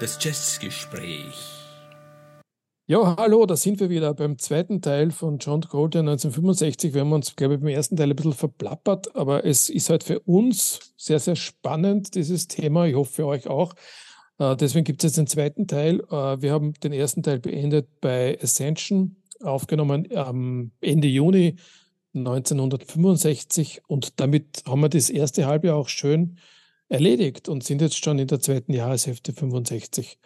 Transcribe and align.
Das 0.00 0.16
Jazzgespräch. 0.18 1.34
Ja, 2.86 3.16
hallo, 3.18 3.44
da 3.44 3.54
sind 3.54 3.80
wir 3.80 3.90
wieder 3.90 4.14
beim 4.14 4.38
zweiten 4.38 4.80
Teil 4.80 5.10
von 5.10 5.36
John 5.36 5.60
Coltrane 5.60 6.12
1965. 6.12 6.94
Wir 6.94 7.02
haben 7.02 7.12
uns, 7.12 7.36
glaube 7.36 7.54
ich, 7.54 7.60
beim 7.60 7.68
ersten 7.68 7.98
Teil 7.98 8.08
ein 8.08 8.16
bisschen 8.16 8.32
verplappert, 8.32 9.14
aber 9.14 9.44
es 9.44 9.68
ist 9.68 9.90
halt 9.90 10.02
für 10.02 10.20
uns 10.20 10.94
sehr, 10.96 11.20
sehr 11.20 11.36
spannend, 11.36 12.14
dieses 12.14 12.48
Thema. 12.48 12.86
Ich 12.86 12.94
hoffe 12.94 13.12
für 13.12 13.26
euch 13.26 13.46
auch. 13.46 13.74
Äh, 14.38 14.56
deswegen 14.56 14.84
gibt 14.84 15.04
es 15.04 15.10
jetzt 15.10 15.18
den 15.18 15.26
zweiten 15.26 15.66
Teil. 15.66 16.00
Äh, 16.10 16.40
wir 16.40 16.52
haben 16.52 16.72
den 16.82 16.94
ersten 16.94 17.22
Teil 17.22 17.38
beendet 17.38 18.00
bei 18.00 18.38
Ascension, 18.42 19.16
aufgenommen 19.42 20.08
am 20.16 20.70
Ende 20.80 21.08
Juni 21.08 21.56
1965 22.14 23.82
und 23.86 24.18
damit 24.18 24.62
haben 24.66 24.80
wir 24.80 24.88
das 24.88 25.10
erste 25.10 25.44
Halbjahr 25.44 25.76
auch 25.76 25.88
schön 25.88 26.38
erledigt 26.90 27.48
und 27.48 27.64
sind 27.64 27.80
jetzt 27.80 28.04
schon 28.04 28.18
in 28.18 28.26
der 28.26 28.40
zweiten 28.40 28.74
Jahreshälfte 28.74 29.32
65. 29.32 30.18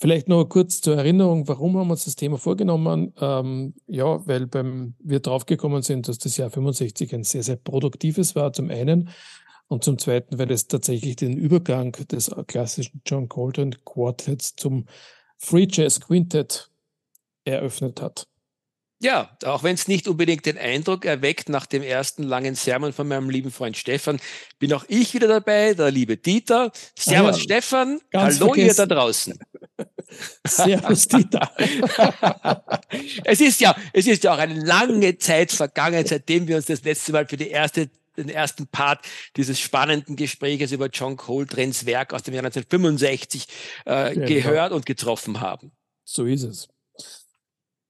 Vielleicht 0.00 0.28
noch 0.28 0.44
kurz 0.44 0.80
zur 0.80 0.96
Erinnerung, 0.96 1.48
warum 1.48 1.76
haben 1.76 1.88
wir 1.88 1.92
uns 1.92 2.04
das 2.04 2.14
Thema 2.14 2.38
vorgenommen? 2.38 3.12
Ähm, 3.20 3.74
ja, 3.88 4.24
weil 4.28 4.46
beim, 4.46 4.94
wir 5.00 5.18
draufgekommen 5.18 5.82
sind, 5.82 6.06
dass 6.06 6.18
das 6.18 6.36
Jahr 6.36 6.50
65 6.50 7.12
ein 7.14 7.24
sehr, 7.24 7.42
sehr 7.42 7.56
produktives 7.56 8.36
war, 8.36 8.52
zum 8.52 8.70
einen. 8.70 9.08
Und 9.66 9.82
zum 9.82 9.98
zweiten, 9.98 10.38
weil 10.38 10.50
es 10.52 10.68
tatsächlich 10.68 11.16
den 11.16 11.36
Übergang 11.36 11.92
des 11.92 12.30
klassischen 12.46 13.02
John 13.04 13.28
Coltrane 13.28 13.76
Quartetts 13.84 14.54
zum 14.54 14.86
Free 15.36 15.66
Jazz 15.68 16.00
Quintet 16.00 16.70
eröffnet 17.44 18.00
hat. 18.00 18.28
Ja, 19.00 19.30
auch 19.44 19.62
wenn 19.62 19.74
es 19.74 19.86
nicht 19.86 20.08
unbedingt 20.08 20.44
den 20.44 20.58
Eindruck 20.58 21.04
erweckt 21.04 21.48
nach 21.48 21.66
dem 21.66 21.84
ersten 21.84 22.24
langen 22.24 22.56
Sermon 22.56 22.92
von 22.92 23.06
meinem 23.06 23.30
lieben 23.30 23.52
Freund 23.52 23.76
Stefan, 23.76 24.18
bin 24.58 24.72
auch 24.72 24.84
ich 24.88 25.14
wieder 25.14 25.28
dabei, 25.28 25.74
der 25.74 25.92
liebe 25.92 26.16
Dieter. 26.16 26.72
Servus 26.98 27.34
ah 27.34 27.36
ja, 27.36 27.42
Stefan, 27.42 28.00
hallo 28.12 28.46
vergessen. 28.46 28.66
ihr 28.66 28.74
da 28.74 28.86
draußen. 28.86 29.38
Servus 30.44 31.06
Dieter. 31.06 31.48
es 33.24 33.40
ist 33.40 33.60
ja, 33.60 33.76
es 33.92 34.08
ist 34.08 34.24
ja 34.24 34.34
auch 34.34 34.38
eine 34.38 34.64
lange 34.64 35.16
Zeit 35.18 35.52
vergangen, 35.52 36.04
seitdem 36.04 36.48
wir 36.48 36.56
uns 36.56 36.66
das 36.66 36.82
letzte 36.82 37.12
Mal 37.12 37.26
für 37.26 37.36
die 37.36 37.50
erste 37.50 37.90
den 38.16 38.30
ersten 38.30 38.66
Part 38.66 39.06
dieses 39.36 39.60
spannenden 39.60 40.16
Gespräches 40.16 40.72
über 40.72 40.88
John 40.88 41.16
Coltrane's 41.16 41.86
Werk 41.86 42.12
aus 42.12 42.24
dem 42.24 42.34
Jahr 42.34 42.44
1965 42.44 43.46
äh, 43.86 44.18
ja, 44.18 44.26
gehört 44.26 44.72
und 44.72 44.86
getroffen 44.86 45.40
haben. 45.40 45.70
So 46.02 46.24
ist 46.24 46.42
es. 46.42 46.68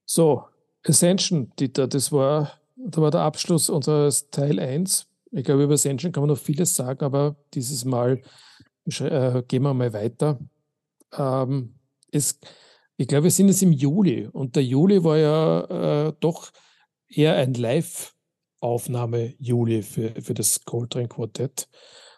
So, 0.04 0.44
Ascension, 0.88 1.52
Dieter, 1.58 1.86
das 1.86 2.10
war, 2.12 2.52
das 2.76 3.00
war 3.00 3.10
der 3.10 3.20
Abschluss 3.20 3.68
unseres 3.68 4.30
Teil 4.30 4.58
1. 4.58 5.06
Ich 5.32 5.44
glaube, 5.44 5.64
über 5.64 5.74
Ascension 5.74 6.12
kann 6.12 6.22
man 6.22 6.30
noch 6.30 6.38
vieles 6.38 6.74
sagen, 6.74 7.04
aber 7.04 7.36
dieses 7.54 7.84
Mal 7.84 8.22
äh, 9.00 9.42
gehen 9.42 9.62
wir 9.62 9.74
mal 9.74 9.92
weiter. 9.92 10.38
Ähm, 11.12 11.74
es, 12.10 12.40
ich 12.96 13.06
glaube, 13.06 13.24
wir 13.24 13.30
sind 13.30 13.48
jetzt 13.48 13.62
im 13.62 13.72
Juli 13.72 14.26
und 14.26 14.56
der 14.56 14.64
Juli 14.64 15.04
war 15.04 15.18
ja 15.18 16.08
äh, 16.08 16.14
doch 16.20 16.50
eher 17.08 17.36
ein 17.36 17.52
Live-Aufnahme-Juli 17.54 19.82
für, 19.82 20.14
für 20.20 20.34
das 20.34 20.64
Coltrane 20.64 21.08
Quartett. 21.08 21.68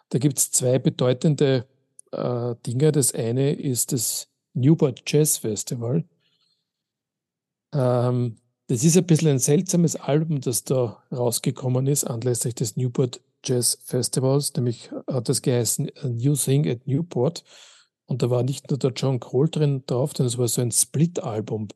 Da 0.09 0.19
gibt 0.19 0.37
es 0.37 0.51
zwei 0.51 0.77
bedeutende 0.79 1.65
äh, 2.11 2.55
Dinge. 2.65 2.91
Das 2.91 3.13
eine 3.13 3.53
ist 3.53 3.93
das 3.93 4.27
Newport 4.53 5.01
Jazz 5.05 5.37
Festival. 5.37 6.03
Ähm, 7.73 8.35
das 8.71 8.85
ist 8.85 8.95
ein 8.95 9.05
bisschen 9.05 9.27
ein 9.27 9.39
seltsames 9.39 9.97
Album, 9.97 10.39
das 10.39 10.63
da 10.63 11.03
rausgekommen 11.11 11.87
ist, 11.87 12.05
anlässlich 12.05 12.55
des 12.55 12.77
Newport 12.77 13.19
Jazz 13.43 13.77
Festivals. 13.83 14.55
Nämlich 14.55 14.89
hat 15.07 15.27
das 15.27 15.41
geheißen 15.41 15.91
A 16.01 16.07
New 16.07 16.35
Thing 16.35 16.65
at 16.69 16.87
Newport. 16.87 17.43
Und 18.05 18.23
da 18.23 18.29
war 18.29 18.43
nicht 18.43 18.69
nur 18.69 18.79
der 18.79 18.91
John 18.91 19.19
Coltrane 19.19 19.81
drauf, 19.85 20.13
sondern 20.15 20.31
es 20.31 20.37
war 20.37 20.47
so 20.47 20.61
ein 20.61 20.71
Split-Album. 20.71 21.67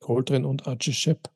Coltrane 0.00 0.48
und 0.48 0.66
Archie 0.66 0.94
Shepp. 0.94 1.28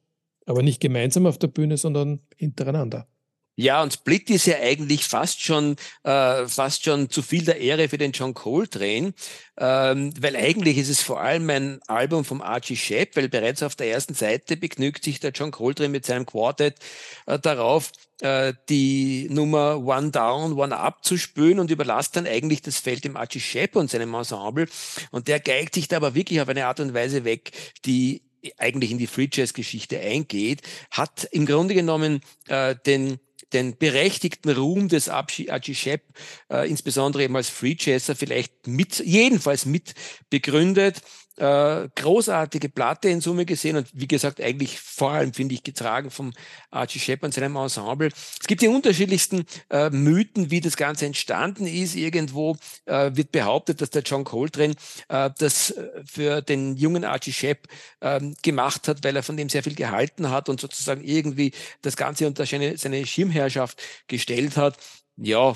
Aber 0.47 0.63
nicht 0.63 0.81
gemeinsam 0.81 1.27
auf 1.27 1.37
der 1.37 1.49
Bühne, 1.49 1.77
sondern 1.77 2.21
hintereinander. 2.37 3.07
Ja, 3.55 3.83
und 3.83 3.93
Split 3.93 4.31
ist 4.31 4.47
ja 4.47 4.57
eigentlich 4.57 5.05
fast 5.05 5.43
schon, 5.43 5.77
äh, 6.05 6.47
fast 6.47 6.85
schon 6.85 7.11
zu 7.11 7.21
viel 7.21 7.45
der 7.45 7.61
Ehre 7.61 7.89
für 7.89 7.99
den 7.99 8.13
John 8.13 8.33
Coltrane, 8.33 9.13
ähm, 9.59 10.15
weil 10.19 10.37
eigentlich 10.37 10.79
ist 10.79 10.89
es 10.89 11.03
vor 11.03 11.21
allem 11.21 11.51
ein 11.51 11.81
Album 11.87 12.25
vom 12.25 12.41
Archie 12.41 12.77
Shepp, 12.77 13.15
weil 13.15 13.29
bereits 13.29 13.63
auf 13.63 13.75
der 13.75 13.91
ersten 13.91 14.15
Seite 14.15 14.57
begnügt 14.57 15.05
sich 15.05 15.21
der 15.21 15.33
John 15.33 15.51
Coltrane 15.51 15.91
mit 15.91 16.07
seinem 16.07 16.25
Quartet 16.25 16.79
äh, 17.27 17.39
darauf, 17.39 17.93
äh, 18.23 18.55
die 18.71 19.29
Nummer 19.31 19.85
One 19.85 20.11
Down, 20.11 20.55
One 20.55 20.77
Up 20.77 21.05
zu 21.05 21.19
spülen 21.19 21.59
und 21.59 21.71
überlässt 21.71 22.17
dann 22.17 22.27
eigentlich 22.27 22.63
das 22.63 22.79
Feld 22.79 23.05
dem 23.05 23.19
Archie 23.19 23.41
Shepp 23.41 23.77
und 23.77 23.91
seinem 23.91 24.15
Ensemble. 24.15 24.67
Und 25.11 25.29
der 25.29 25.41
geigt 25.41 25.75
sich 25.75 25.89
da 25.89 25.97
aber 25.97 26.15
wirklich 26.15 26.41
auf 26.41 26.49
eine 26.49 26.67
Art 26.67 26.81
und 26.81 26.95
Weise 26.95 27.25
weg, 27.25 27.53
die 27.85 28.23
eigentlich 28.57 28.91
in 28.91 28.99
die 28.99 29.07
Free 29.07 29.29
Jazz 29.31 29.53
Geschichte 29.53 30.01
eingeht, 30.01 30.63
hat 30.91 31.29
im 31.31 31.47
Grunde 31.47 31.75
genommen 31.75 32.21
äh, 32.49 32.75
den 32.87 33.21
den 33.53 33.77
berechtigten 33.77 34.51
Ruhm 34.51 34.89
des 34.89 35.09
Archie 35.09 35.75
Shepp, 35.75 36.03
äh, 36.51 36.69
insbesondere 36.69 37.25
eben 37.25 37.37
als 37.37 37.49
Free 37.49 37.77
Jazzer, 37.79 38.17
vielleicht 38.17 38.67
mit, 38.67 38.99
jedenfalls 39.01 39.67
mit 39.67 39.95
begründet 40.31 41.03
äh, 41.43 41.89
großartige 41.97 42.69
Platte 42.69 43.09
in 43.09 43.21
Summe 43.21 43.45
gesehen 43.45 43.77
und 43.77 43.89
wie 43.93 44.07
gesagt, 44.07 44.41
eigentlich 44.41 44.79
vor 44.79 45.11
allem, 45.11 45.35
finde 45.35 45.57
ich, 45.57 45.65
getragen 45.65 46.11
vom 46.11 46.33
Archie 46.71 47.01
Shepp 47.01 47.25
und 47.25 47.35
seinem 47.35 47.57
Ensemble. 47.57 48.11
Es 48.41 48.47
gibt 48.47 48.63
die 48.63 48.69
unterschiedlichsten 48.69 49.45
äh, 49.69 49.91
Mythen, 49.91 50.53
wie 50.53 50.61
das 50.61 50.77
Ganze 50.77 51.07
entstanden 51.07 51.67
ist. 51.67 51.97
Irgendwo 51.97 52.57
äh, 52.87 53.11
wird 53.15 53.33
behauptet, 53.33 53.81
dass 53.81 53.91
der 53.91 54.03
John 54.03 54.23
Coltrane 54.23 54.77
äh, 55.09 55.31
das 55.37 55.73
äh, 55.73 55.89
für 56.05 56.43
den 56.43 56.77
jungen 56.77 57.05
Archie 57.05 57.33
Shepp 57.33 57.67
ähm, 58.01 58.37
gemacht 58.43 58.87
hat, 58.87 59.03
weil 59.03 59.17
er 59.17 59.25
von 59.25 59.37
dem 59.37 59.49
sehr 59.49 59.65
viel 59.65 59.75
gehalten 59.75 60.31
hat 60.31 60.49
und 60.49 60.61
sozusagen 60.61 61.03
irgendwie 61.03 61.53
das 61.81 61.97
Ganze 61.97 62.29
unter 62.29 62.47
seine, 62.47 62.79
seine 62.79 63.05
Schirmherrschaft 63.05 63.83
gestellt 64.07 64.57
hat 64.57 64.79
ja, 65.17 65.55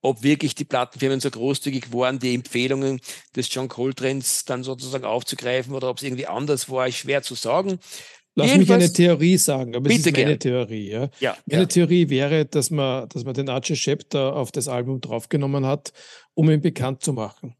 ob 0.00 0.22
wirklich 0.22 0.54
die 0.54 0.64
Plattenfirmen 0.64 1.20
so 1.20 1.30
großzügig 1.30 1.92
waren, 1.92 2.18
die 2.18 2.34
Empfehlungen 2.34 3.00
des 3.36 3.52
John 3.52 3.68
Coltranes 3.68 4.44
dann 4.44 4.62
sozusagen 4.62 5.04
aufzugreifen 5.04 5.74
oder 5.74 5.88
ob 5.88 5.98
es 5.98 6.02
irgendwie 6.02 6.26
anders 6.26 6.68
war, 6.68 6.88
ist 6.88 6.96
schwer 6.96 7.22
zu 7.22 7.34
sagen. 7.34 7.78
Lass 8.36 8.52
Jedenfalls, 8.52 8.78
mich 8.78 8.84
eine 8.84 8.92
Theorie 8.92 9.36
sagen, 9.36 9.74
aber 9.74 9.90
es 9.90 9.98
ist 9.98 10.04
meine 10.06 10.16
gern. 10.16 10.38
Theorie. 10.38 10.90
Ja? 10.90 11.10
Ja, 11.18 11.36
meine 11.46 11.62
ja. 11.62 11.68
Theorie 11.68 12.08
wäre, 12.08 12.46
dass 12.46 12.70
man, 12.70 13.08
dass 13.08 13.24
man 13.24 13.34
den 13.34 13.48
Archie 13.48 13.76
Shepp 13.76 14.08
da 14.10 14.32
auf 14.32 14.52
das 14.52 14.68
Album 14.68 15.00
draufgenommen 15.00 15.66
hat, 15.66 15.92
um 16.34 16.48
ihn 16.48 16.60
bekannt 16.60 17.02
zu 17.02 17.12
machen. 17.12 17.56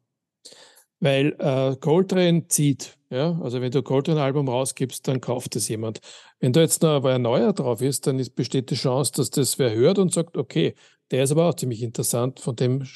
Weil 1.01 1.35
äh, 1.39 1.77
Coltrane 1.77 2.47
zieht. 2.49 2.97
Ja? 3.11 3.39
Also 3.43 3.61
wenn 3.61 3.73
du 3.73 3.83
Coltrane-Album 3.83 4.49
rausgibst, 4.49 5.09
dann 5.09 5.21
kauft 5.21 5.57
es 5.57 5.69
jemand. 5.69 6.01
Wenn 6.39 6.53
da 6.53 6.61
jetzt 6.61 6.83
noch 6.83 6.91
aber 6.91 7.15
ein 7.15 7.23
neuer 7.23 7.53
drauf 7.53 7.83
ist, 7.83 8.07
dann 8.07 8.19
ist, 8.19 8.37
besteht 8.37 8.71
die 8.71 8.77
Chance, 8.77 9.13
dass 9.17 9.31
das 9.31 9.59
wer 9.59 9.75
hört 9.75 9.99
und 9.99 10.13
sagt, 10.13 10.37
okay, 10.37 10.75
der 11.11 11.25
ist 11.25 11.31
aber 11.31 11.49
auch 11.49 11.55
ziemlich 11.55 11.83
interessant, 11.83 12.41
von 12.41 12.57
dem 12.57 12.87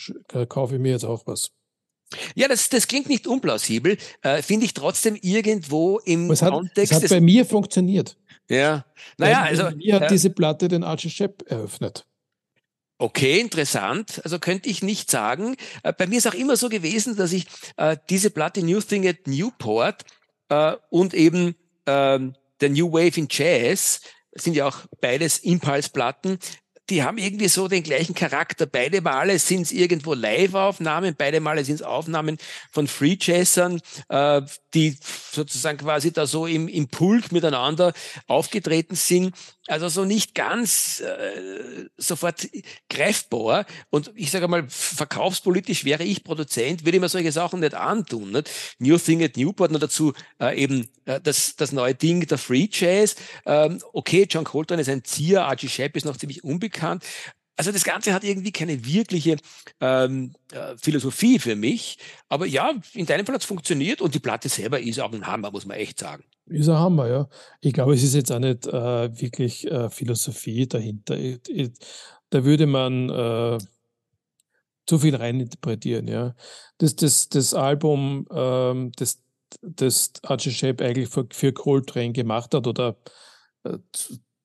kaufe 0.48 0.74
ich 0.74 0.80
mir 0.80 0.92
jetzt 0.92 1.04
auch 1.04 1.26
was. 1.26 1.50
Ja, 2.34 2.48
das, 2.48 2.68
das 2.68 2.86
klingt 2.86 3.08
nicht 3.08 3.26
unplausibel, 3.26 3.96
äh, 4.22 4.42
finde 4.42 4.66
ich 4.66 4.74
trotzdem 4.74 5.16
irgendwo 5.20 5.98
im 6.04 6.30
es 6.30 6.42
hat, 6.42 6.52
Kontext. 6.52 6.92
Es 6.92 7.02
hat 7.02 7.10
bei 7.10 7.20
mir 7.20 7.44
funktioniert. 7.44 8.16
Ja, 8.48 8.84
naja, 9.16 9.42
also. 9.42 9.70
Mir 9.76 9.96
hat 9.96 10.02
äh, 10.02 10.08
diese 10.08 10.30
Platte 10.30 10.68
den 10.68 10.84
Archie 10.84 11.10
Shepp 11.10 11.44
eröffnet. 11.46 12.06
Okay, 12.98 13.40
interessant. 13.40 14.20
Also 14.22 14.38
könnte 14.38 14.68
ich 14.68 14.82
nicht 14.82 15.10
sagen. 15.10 15.56
Äh, 15.82 15.92
bei 15.92 16.06
mir 16.06 16.18
ist 16.18 16.28
auch 16.28 16.34
immer 16.34 16.56
so 16.56 16.68
gewesen, 16.68 17.16
dass 17.16 17.32
ich 17.32 17.46
äh, 17.76 17.96
diese 18.10 18.30
Platte 18.30 18.62
New 18.62 18.80
Thing 18.80 19.06
at 19.08 19.26
Newport 19.26 20.04
äh, 20.48 20.74
und 20.90 21.14
eben 21.14 21.56
ähm, 21.86 22.34
der 22.60 22.70
New 22.70 22.92
Wave 22.92 23.18
in 23.18 23.28
Jazz 23.30 24.00
sind 24.32 24.54
ja 24.54 24.66
auch 24.66 24.78
beides 25.00 25.38
Impulsplatten, 25.38 26.38
die 26.90 27.02
haben 27.02 27.18
irgendwie 27.18 27.48
so 27.48 27.68
den 27.68 27.82
gleichen 27.82 28.14
Charakter. 28.14 28.66
Beide 28.66 29.00
Male 29.00 29.38
sind 29.38 29.62
es 29.62 29.72
irgendwo 29.72 30.14
Live-Aufnahmen, 30.14 31.14
beide 31.16 31.40
Male 31.40 31.64
sind 31.64 31.76
es 31.76 31.82
Aufnahmen 31.82 32.38
von 32.70 32.88
Free 32.88 33.16
Jazzern, 33.18 33.80
äh, 34.08 34.42
die 34.74 34.96
sozusagen 35.32 35.78
quasi 35.78 36.12
da 36.12 36.26
so 36.26 36.46
im, 36.46 36.68
im 36.68 36.88
Pulk 36.88 37.32
miteinander 37.32 37.92
aufgetreten 38.26 38.96
sind. 38.96 39.34
Also 39.66 39.88
so 39.88 40.04
nicht 40.04 40.34
ganz 40.34 41.00
äh, 41.00 41.88
sofort 41.96 42.48
greifbar. 42.90 43.64
Und 43.88 44.12
ich 44.14 44.30
sage 44.30 44.46
mal, 44.46 44.66
verkaufspolitisch 44.68 45.84
wäre 45.86 46.04
ich 46.04 46.22
Produzent, 46.22 46.84
würde 46.84 46.98
ich 46.98 47.00
mir 47.00 47.08
solche 47.08 47.32
Sachen 47.32 47.60
nicht 47.60 47.74
antun. 47.74 48.32
Nicht? 48.32 48.50
New 48.78 48.98
Thing 48.98 49.22
at 49.22 49.36
Newport, 49.38 49.70
nur 49.70 49.80
dazu 49.80 50.12
äh, 50.38 50.60
eben 50.60 50.88
äh, 51.06 51.20
das, 51.20 51.56
das 51.56 51.72
neue 51.72 51.94
Ding, 51.94 52.26
der 52.26 52.36
Free 52.36 52.68
Jazz. 52.70 53.16
Ähm, 53.46 53.80
okay, 53.94 54.26
John 54.28 54.44
Coltrane 54.44 54.82
ist 54.82 54.88
ein 54.90 55.04
Zier, 55.04 55.44
Archie 55.44 55.68
Shepp 55.68 55.96
ist 55.96 56.04
noch 56.04 56.18
ziemlich 56.18 56.44
unbekannt. 56.44 57.02
Also 57.56 57.70
das 57.70 57.84
Ganze 57.84 58.12
hat 58.12 58.24
irgendwie 58.24 58.50
keine 58.50 58.84
wirkliche 58.84 59.36
ähm, 59.80 60.34
äh, 60.52 60.76
Philosophie 60.76 61.38
für 61.38 61.54
mich. 61.54 61.98
Aber 62.28 62.46
ja, 62.46 62.72
in 62.94 63.06
deinem 63.06 63.24
Fall 63.24 63.36
hat 63.36 63.42
es 63.42 63.46
funktioniert 63.46 64.00
und 64.00 64.14
die 64.14 64.18
Platte 64.18 64.48
selber 64.48 64.80
ist 64.80 65.00
auch 65.00 65.12
ein 65.12 65.26
Hammer, 65.26 65.50
muss 65.50 65.64
man 65.64 65.76
echt 65.76 66.00
sagen. 66.00 66.24
Ist 66.46 66.68
ein 66.68 66.78
Hammer, 66.78 67.08
ja. 67.08 67.28
Ich 67.60 67.72
glaube, 67.72 67.94
es 67.94 68.02
ist 68.02 68.14
jetzt 68.14 68.32
auch 68.32 68.40
nicht 68.40 68.66
äh, 68.66 69.20
wirklich 69.20 69.70
äh, 69.70 69.88
Philosophie 69.88 70.66
dahinter. 70.66 71.16
Ich, 71.16 71.40
ich, 71.48 71.70
da 72.30 72.44
würde 72.44 72.66
man, 72.66 73.08
äh, 73.08 73.58
zu 74.86 74.98
viel 74.98 75.14
reininterpretieren, 75.14 76.08
ja. 76.08 76.34
Das, 76.78 76.96
das, 76.96 77.28
das 77.28 77.54
Album, 77.54 78.26
ähm, 78.30 78.92
das, 78.96 79.22
das 79.62 80.12
Archie 80.22 80.50
Shape 80.50 80.84
eigentlich 80.84 81.08
für, 81.08 81.26
für 81.30 81.52
Coltrane 81.52 82.12
gemacht 82.12 82.54
hat 82.54 82.66
oder 82.66 82.96
äh, 83.64 83.78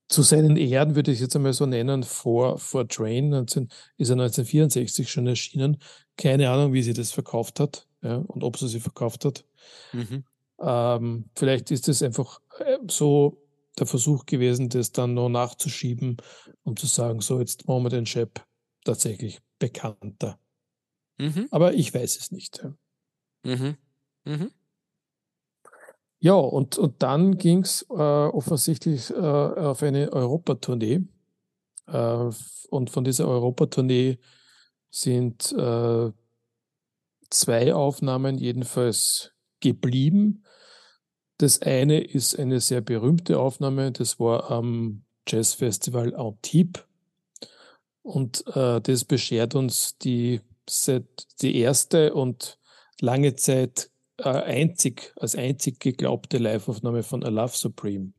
zu, 0.09 0.23
seinen 0.23 0.57
Ehren 0.57 0.95
würde 0.95 1.11
ich 1.11 1.19
jetzt 1.19 1.35
einmal 1.35 1.53
so 1.53 1.65
nennen, 1.65 2.03
vor, 2.03 2.57
vor 2.57 2.87
Train, 2.87 3.29
19, 3.29 3.69
ist 3.97 4.09
er 4.09 4.13
1964 4.13 5.09
schon 5.09 5.27
erschienen. 5.27 5.77
Keine 6.17 6.49
Ahnung, 6.49 6.73
wie 6.73 6.81
sie 6.81 6.93
das 6.93 7.11
verkauft 7.11 7.59
hat 7.59 7.87
ja, 8.01 8.15
und 8.15 8.43
ob 8.43 8.57
sie 8.57 8.67
sie 8.67 8.79
verkauft 8.79 9.23
hat. 9.25 9.45
Mhm. 9.93 10.25
Ähm, 10.59 11.29
vielleicht 11.35 11.71
ist 11.71 11.87
es 11.87 12.01
einfach 12.01 12.41
äh, 12.59 12.79
so 12.89 13.41
der 13.77 13.85
Versuch 13.85 14.25
gewesen, 14.25 14.69
das 14.69 14.91
dann 14.91 15.13
noch 15.13 15.29
nachzuschieben 15.29 16.17
und 16.63 16.79
zu 16.79 16.87
sagen, 16.87 17.21
so 17.21 17.39
jetzt 17.39 17.67
machen 17.67 17.83
wir 17.83 17.89
den 17.89 18.05
Chef 18.05 18.29
tatsächlich 18.83 19.39
bekannter. 19.59 20.39
Mhm. 21.17 21.47
Aber 21.51 21.73
ich 21.73 21.93
weiß 21.93 22.17
es 22.17 22.31
nicht. 22.31 22.65
Mhm. 23.43 23.77
Mhm. 24.25 24.51
Ja, 26.21 26.33
und, 26.33 26.77
und 26.77 27.01
dann 27.01 27.37
ging 27.37 27.61
es 27.61 27.85
äh, 27.89 27.93
offensichtlich 27.93 29.09
äh, 29.09 29.15
auf 29.15 29.81
eine 29.83 30.11
Europatournee. 30.11 31.01
Äh, 31.87 32.29
und 32.69 32.89
von 32.89 33.03
dieser 33.03 33.27
Europatournee 33.27 34.19
sind 34.89 35.51
äh, 35.53 36.11
zwei 37.29 37.73
Aufnahmen 37.73 38.37
jedenfalls 38.37 39.31
geblieben. 39.61 40.43
Das 41.37 41.61
eine 41.61 42.01
ist 42.01 42.37
eine 42.37 42.59
sehr 42.59 42.81
berühmte 42.81 43.39
Aufnahme, 43.39 43.93
das 43.93 44.19
war 44.19 44.51
am 44.51 45.05
Jazzfestival 45.25 46.15
Antibes. 46.15 46.83
Und 48.01 48.43
äh, 48.55 48.81
das 48.81 49.05
beschert 49.05 49.55
uns 49.55 49.97
die, 49.99 50.41
die 51.41 51.55
erste 51.55 52.13
und 52.13 52.59
lange 52.99 53.35
Zeit 53.35 53.89
einzig, 54.25 55.13
als 55.17 55.35
einzig 55.35 55.79
geglaubte 55.79 56.37
Liveaufnahme 56.37 57.03
von 57.03 57.23
A 57.23 57.29
Love 57.29 57.55
Supreme. 57.55 58.13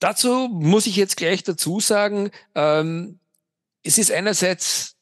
Dazu 0.00 0.48
muss 0.48 0.86
ich 0.86 0.96
jetzt 0.96 1.16
gleich 1.16 1.42
dazu 1.44 1.80
sagen, 1.80 2.30
ähm, 2.54 3.20
es 3.82 3.98
ist 3.98 4.10
einerseits 4.10 4.96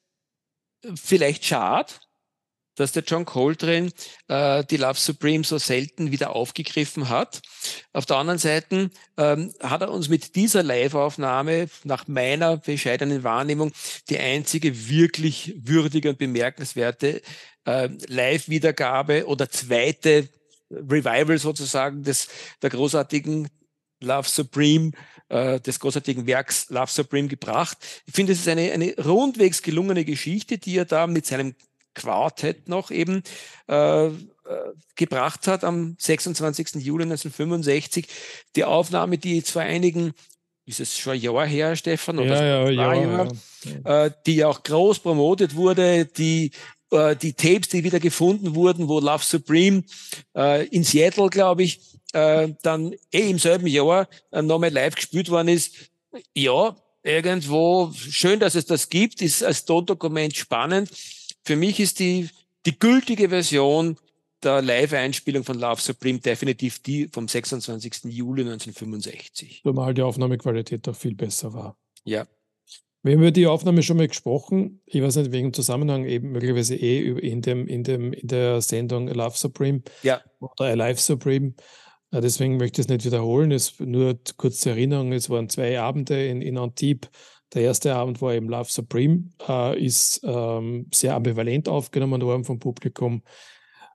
vielleicht 0.94 1.44
schade, 1.44 1.92
dass 2.76 2.92
der 2.92 3.02
John 3.02 3.24
Coltrane 3.24 3.90
äh, 4.28 4.64
die 4.64 4.76
Love 4.76 4.98
Supreme 4.98 5.44
so 5.44 5.58
selten 5.58 6.10
wieder 6.10 6.34
aufgegriffen 6.34 7.08
hat. 7.08 7.42
Auf 7.92 8.06
der 8.06 8.16
anderen 8.16 8.38
Seite 8.38 8.90
ähm, 9.16 9.52
hat 9.60 9.82
er 9.82 9.90
uns 9.90 10.08
mit 10.08 10.34
dieser 10.36 10.62
Live-Aufnahme 10.62 11.68
nach 11.84 12.08
meiner 12.08 12.56
bescheidenen 12.56 13.24
Wahrnehmung 13.24 13.72
die 14.08 14.18
einzige 14.18 14.88
wirklich 14.88 15.54
würdige 15.56 16.10
und 16.10 16.18
bemerkenswerte 16.18 17.22
äh, 17.64 17.88
Live-Wiedergabe 18.06 19.26
oder 19.26 19.50
zweite 19.50 20.28
Revival 20.70 21.38
sozusagen 21.38 22.02
des 22.02 22.28
der 22.62 22.70
großartigen 22.70 23.48
Love 24.00 24.28
Supreme 24.28 24.92
äh, 25.28 25.60
des 25.60 25.78
großartigen 25.78 26.26
Werks 26.26 26.70
Love 26.70 26.90
Supreme 26.90 27.28
gebracht. 27.28 27.78
Ich 28.06 28.14
finde, 28.14 28.32
es 28.32 28.40
ist 28.40 28.48
eine, 28.48 28.72
eine 28.72 28.94
rundwegs 28.96 29.62
gelungene 29.62 30.04
Geschichte, 30.04 30.58
die 30.58 30.76
er 30.76 30.84
da 30.84 31.06
mit 31.06 31.26
seinem 31.26 31.54
Quartett 31.94 32.68
noch 32.68 32.90
eben 32.90 33.22
äh, 33.68 34.06
äh, 34.06 34.10
gebracht 34.96 35.46
hat 35.46 35.64
am 35.64 35.96
26. 35.98 36.76
Juli 36.76 37.04
1965. 37.04 38.06
Die 38.56 38.64
Aufnahme, 38.64 39.18
die 39.18 39.42
zwar 39.42 39.62
einigen, 39.62 40.14
ist 40.64 40.80
es 40.80 40.98
schon 40.98 41.14
ein 41.14 41.20
Jahr 41.20 41.46
her, 41.46 41.76
Stefan, 41.76 42.18
oder 42.18 42.36
ja, 42.36 42.70
ja, 42.70 42.70
ja, 42.70 42.94
Jahr, 42.94 43.28
ja. 43.84 44.06
Äh, 44.06 44.10
die 44.26 44.44
auch 44.44 44.62
groß 44.62 45.00
promotet 45.00 45.54
wurde, 45.56 46.06
die 46.06 46.52
äh, 46.92 47.16
die 47.16 47.32
Tapes, 47.32 47.68
die 47.68 47.84
wieder 47.84 48.00
gefunden 48.00 48.54
wurden, 48.54 48.88
wo 48.88 49.00
Love 49.00 49.24
Supreme 49.24 49.82
äh, 50.36 50.66
in 50.68 50.84
Seattle, 50.84 51.30
glaube 51.30 51.64
ich, 51.64 51.80
äh, 52.12 52.48
dann 52.62 52.94
eh 53.12 53.30
im 53.30 53.38
selben 53.38 53.66
Jahr 53.66 54.08
äh, 54.30 54.42
nochmal 54.42 54.70
live 54.70 54.94
gespielt 54.94 55.30
worden 55.30 55.48
ist. 55.48 55.74
Ja, 56.34 56.76
irgendwo 57.02 57.92
schön, 57.94 58.38
dass 58.38 58.54
es 58.54 58.66
das 58.66 58.88
gibt, 58.88 59.22
ist 59.22 59.42
als 59.42 59.64
Tondokument 59.64 60.36
spannend. 60.36 60.90
Für 61.44 61.56
mich 61.56 61.80
ist 61.80 61.98
die, 61.98 62.28
die 62.66 62.78
gültige 62.78 63.28
Version 63.28 63.96
der 64.42 64.62
Live-Einspielung 64.62 65.44
von 65.44 65.58
Love 65.58 65.80
Supreme 65.80 66.18
definitiv 66.18 66.80
die 66.80 67.08
vom 67.08 67.28
26. 67.28 68.04
Juli 68.04 68.42
1965. 68.42 69.62
Zumal 69.62 69.94
die 69.94 70.02
Aufnahmequalität 70.02 70.88
auch 70.88 70.96
viel 70.96 71.14
besser 71.14 71.52
war. 71.52 71.76
Ja. 72.04 72.26
Wir 73.04 73.14
haben 73.14 73.20
über 73.20 73.32
die 73.32 73.48
Aufnahme 73.48 73.82
schon 73.82 73.96
mal 73.96 74.06
gesprochen. 74.06 74.80
Ich 74.86 75.02
weiß 75.02 75.16
nicht, 75.16 75.32
wegen 75.32 75.52
Zusammenhang 75.52 76.04
eben 76.06 76.30
möglicherweise 76.30 76.76
eh 76.76 77.08
in, 77.18 77.42
dem, 77.42 77.66
in, 77.66 77.82
dem, 77.82 78.12
in 78.12 78.28
der 78.28 78.60
Sendung 78.60 79.08
Love 79.08 79.36
Supreme 79.36 79.82
ja. 80.04 80.20
oder 80.38 80.66
Alive 80.66 81.00
Supreme. 81.00 81.54
Äh, 82.12 82.20
deswegen 82.20 82.58
möchte 82.58 82.80
ich 82.80 82.86
es 82.86 82.88
nicht 82.88 83.04
wiederholen. 83.04 83.50
Es 83.50 83.80
nur 83.80 84.20
kurz 84.36 84.60
zur 84.60 84.72
Erinnerung, 84.72 85.12
es 85.12 85.30
waren 85.30 85.48
zwei 85.48 85.80
Abende 85.80 86.26
in, 86.26 86.42
in 86.42 86.58
Antibes 86.58 87.10
der 87.54 87.62
erste 87.62 87.94
Abend 87.94 88.22
war 88.22 88.34
eben 88.34 88.48
Love 88.48 88.70
Supreme, 88.70 89.30
äh, 89.46 89.84
ist 89.84 90.20
ähm, 90.24 90.86
sehr 90.92 91.14
ambivalent 91.14 91.68
aufgenommen 91.68 92.22
worden 92.22 92.44
vom 92.44 92.58
Publikum, 92.58 93.22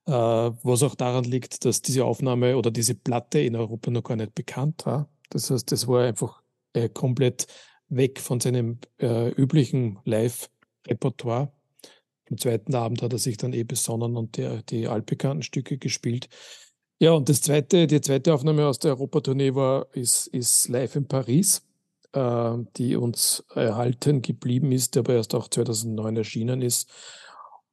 äh, 0.05 0.11
was 0.11 0.83
auch 0.83 0.95
daran 0.95 1.23
liegt, 1.23 1.65
dass 1.65 1.81
diese 1.81 2.05
Aufnahme 2.05 2.57
oder 2.57 2.71
diese 2.71 2.95
Platte 2.95 3.39
in 3.39 3.55
Europa 3.55 3.91
noch 3.91 4.03
gar 4.03 4.15
nicht 4.15 4.35
bekannt 4.35 4.85
war. 4.85 5.09
Das 5.29 5.49
heißt, 5.49 5.71
das 5.71 5.87
war 5.87 6.03
einfach 6.03 6.41
äh, 6.73 6.89
komplett 6.89 7.47
weg 7.89 8.19
von 8.19 8.39
seinem 8.39 8.79
äh, 8.99 9.29
üblichen 9.31 9.99
Live-Repertoire. 10.05 11.51
Im 12.29 12.37
zweiten 12.37 12.75
Abend 12.75 13.01
hat 13.01 13.13
er 13.13 13.19
sich 13.19 13.37
dann 13.37 13.53
eh 13.53 13.63
besonnen 13.63 14.17
und 14.17 14.37
die, 14.37 14.61
die 14.69 14.87
altbekannten 14.87 15.43
Stücke 15.43 15.77
gespielt. 15.77 16.27
Ja, 16.99 17.11
und 17.11 17.29
das 17.29 17.41
zweite, 17.41 17.87
die 17.87 18.01
zweite 18.01 18.33
Aufnahme 18.33 18.67
aus 18.67 18.79
der 18.79 18.91
Europatournee 18.91 19.53
war, 19.55 19.87
ist, 19.93 20.27
ist 20.27 20.67
live 20.67 20.95
in 20.95 21.07
Paris. 21.07 21.66
Äh, 22.17 22.65
die 22.77 22.95
uns 22.95 23.43
erhalten 23.53 24.23
geblieben 24.23 24.71
ist, 24.71 24.97
aber 24.97 25.13
erst 25.13 25.35
auch 25.35 25.49
2009 25.49 26.17
erschienen 26.17 26.61
ist. 26.63 26.89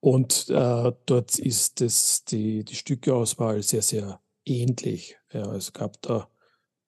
Und 0.00 0.50
äh, 0.50 0.92
dort 1.06 1.38
ist 1.38 1.80
das, 1.80 2.24
die, 2.24 2.62
die 2.62 2.74
Stückeauswahl 2.74 3.62
sehr, 3.62 3.80
sehr 3.80 4.20
ähnlich. 4.44 5.16
Ja, 5.32 5.54
es 5.54 5.72
gab 5.72 6.02
da 6.02 6.28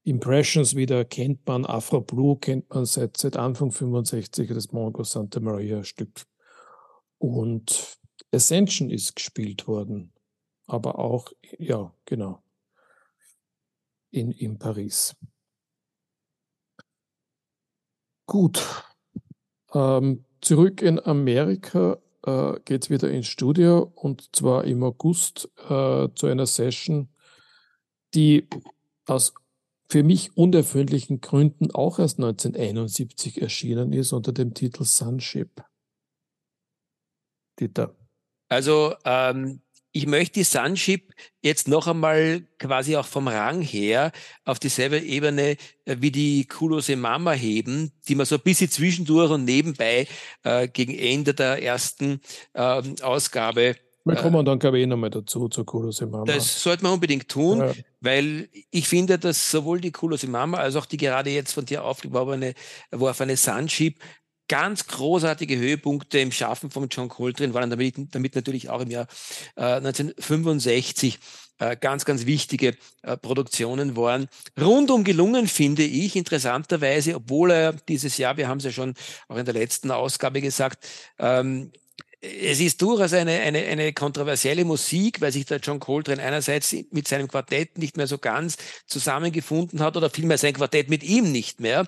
Impressions 0.05 0.75
wieder, 0.75 1.07
kennt 1.07 1.47
man, 1.47 1.65
Afro 1.65 2.03
Blue 2.03 2.39
kennt 2.39 2.69
man 2.69 2.85
seit, 2.85 3.17
seit 3.17 3.39
Anfang 3.39 3.73
65, 3.73 4.51
das 4.51 4.73
Mongo 4.73 5.03
Santa 5.03 5.41
Maria 5.41 5.83
Stück. 5.83 6.27
Und 7.17 7.97
Ascension 8.35 8.91
ist 8.91 9.17
gespielt 9.17 9.67
worden, 9.67 10.13
aber 10.67 10.99
auch, 10.99 11.33
ja, 11.59 11.95
genau, 12.05 12.43
in, 14.11 14.31
in 14.33 14.59
Paris. 14.59 15.17
Gut. 18.27 18.85
Ähm, 19.73 20.25
zurück 20.41 20.83
in 20.83 20.99
Amerika 20.99 21.99
äh, 22.25 22.59
geht 22.65 22.85
es 22.85 22.91
wieder 22.91 23.11
ins 23.11 23.29
Studio 23.29 23.93
und 23.95 24.35
zwar 24.35 24.65
im 24.65 24.83
August 24.83 25.49
äh, 25.69 26.09
zu 26.15 26.27
einer 26.27 26.47
Session, 26.47 27.09
die 28.15 28.49
aus 29.07 29.35
für 29.89 30.03
mich 30.03 30.37
unerfindlichen 30.37 31.21
Gründen 31.21 31.71
auch 31.71 32.01
erst 32.01 32.19
1971 32.19 33.41
erschienen 33.41 33.93
ist 33.93 34.13
unter 34.13 34.33
dem 34.33 34.53
Titel 34.53 34.85
Sunship. 34.85 35.63
Dieter. 37.61 37.95
Also 38.49 38.95
ähm, 39.05 39.63
ich 39.97 40.07
möchte 40.07 40.41
die 40.41 40.45
Sunship 40.45 41.15
jetzt 41.41 41.69
noch 41.69 41.87
einmal 41.87 42.43
quasi 42.59 42.97
auch 42.97 43.07
vom 43.07 43.29
Rang 43.29 43.63
her 43.63 44.13
auf 44.45 44.59
dieselbe 44.59 44.99
Ebene 44.99 45.57
äh, 45.87 45.97
wie 46.01 46.11
die 46.11 46.45
Kulose 46.47 46.97
Mama 46.97 47.33
heben, 47.33 47.93
die 48.07 48.15
man 48.15 48.27
so 48.27 48.35
ein 48.35 48.43
bisschen 48.43 48.71
zwischendurch 48.71 49.31
und 49.31 49.45
nebenbei 49.45 50.07
äh, 50.43 50.69
gegen 50.69 50.95
Ende 50.99 51.33
der 51.33 51.63
ersten 51.63 52.21
äh, 52.53 52.83
Ausgabe 53.03 53.77
wir 54.09 54.15
kommen 54.15 54.45
dann, 54.45 54.61
glaube 54.61 54.79
ich, 54.79 54.85
eh 54.85 54.87
nochmal 54.87 55.11
dazu, 55.11 55.49
zur 55.49 55.67
Kulose 55.67 56.07
Mama. 56.07 56.27
Das 56.27 56.63
sollte 56.63 56.85
man 56.85 56.93
unbedingt 56.93 57.29
tun, 57.29 57.59
ja. 57.59 57.73
weil 58.01 58.49
ich 58.71 58.87
finde, 58.87 59.19
dass 59.19 59.51
sowohl 59.51 59.81
die 59.81 59.91
Kulose 59.91 60.29
Mama 60.29 60.59
als 60.59 60.77
auch 60.77 60.87
die 60.87 60.97
gerade 60.97 61.31
jetzt 61.31 61.55
von 61.55 61.65
dir 61.65 61.83
aufgeworfene 61.83 62.55
Sunship 63.37 63.99
ganz 64.49 64.87
großartige 64.87 65.57
Höhepunkte 65.57 66.19
im 66.19 66.33
Schaffen 66.33 66.71
von 66.71 66.89
John 66.89 67.09
Coltrane 67.09 67.55
waren 67.55 67.71
damit, 67.71 68.15
damit 68.15 68.35
natürlich 68.35 68.71
auch 68.71 68.81
im 68.81 68.91
Jahr 68.91 69.07
äh, 69.57 69.77
1965 69.77 71.19
äh, 71.59 71.77
ganz, 71.77 72.05
ganz 72.05 72.27
wichtige 72.27 72.77
äh, 73.03 73.17
Produktionen 73.17 73.97
waren. 73.97 74.29
Rundum 74.61 75.05
gelungen, 75.05 75.49
finde 75.49 75.85
ich, 75.85 76.15
interessanterweise, 76.15 77.15
obwohl 77.15 77.51
er 77.51 77.73
dieses 77.73 78.19
Jahr, 78.19 78.37
wir 78.37 78.49
haben 78.49 78.59
es 78.59 78.65
ja 78.65 78.73
schon 78.73 78.95
auch 79.29 79.37
in 79.37 79.45
der 79.45 79.55
letzten 79.55 79.91
Ausgabe 79.91 80.41
gesagt, 80.41 80.87
ähm, 81.19 81.73
es 82.21 82.61
ist 82.61 82.81
durchaus 82.81 83.13
eine, 83.13 83.41
eine, 83.41 83.59
eine 83.65 83.93
kontroversielle 83.93 84.65
Musik, 84.65 85.21
weil 85.21 85.33
sich 85.33 85.45
der 85.45 85.59
John 85.59 85.81
Coltrane 85.81 86.23
einerseits 86.23 86.75
mit 86.91 87.07
seinem 87.07 87.29
Quartett 87.29 87.79
nicht 87.79 87.97
mehr 87.97 88.07
so 88.07 88.19
ganz 88.19 88.57
zusammengefunden 88.87 89.81
hat 89.81 89.97
oder 89.97 90.09
vielmehr 90.09 90.39
sein 90.39 90.55
Quartett 90.55 90.89
mit 90.89 91.03
ihm 91.03 91.31
nicht 91.31 91.61
mehr 91.61 91.87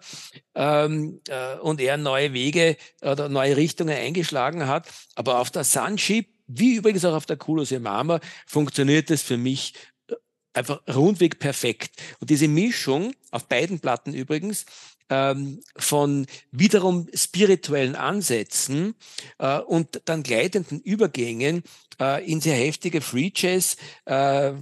ähm, 0.55 1.21
äh, 1.29 1.57
und 1.57 1.81
er 1.81 1.97
neue 1.97 2.33
Wege 2.33 2.77
oder 3.01 3.29
neue 3.29 3.57
Richtungen 3.57 3.97
eingeschlagen 3.97 4.67
hat. 4.67 4.89
Aber 5.15 5.39
auf 5.39 5.51
der 5.51 5.65
Sunship, 5.65 6.29
wie 6.47 6.77
übrigens 6.77 7.05
auch 7.05 7.15
auf 7.15 7.27
der 7.27 7.37
Kulose 7.37 7.81
Mama, 7.81 8.21
funktioniert 8.47 9.11
es 9.11 9.23
für 9.23 9.39
mich 9.39 9.75
äh, 10.09 10.15
einfach 10.53 10.81
rundweg 10.95 11.39
perfekt. 11.39 11.93
Und 12.21 12.29
diese 12.29 12.49
Mischung, 12.49 13.15
auf 13.31 13.47
beiden 13.47 13.81
Platten 13.81 14.13
übrigens, 14.13 14.67
ähm, 15.11 15.61
von 15.77 16.27
wiederum 16.51 17.09
spirituellen 17.15 17.97
Ansätzen 17.97 18.95
äh, 19.39 19.59
und 19.59 20.03
dann 20.05 20.23
gleitenden 20.23 20.81
Übergängen 20.81 21.63
äh, 22.01 22.31
in 22.31 22.41
sehr 22.41 22.57
heftige 22.57 23.01
Free 23.01 23.31
Jazz 23.35 23.77
äh, 24.07 24.49
äh, 24.49 24.55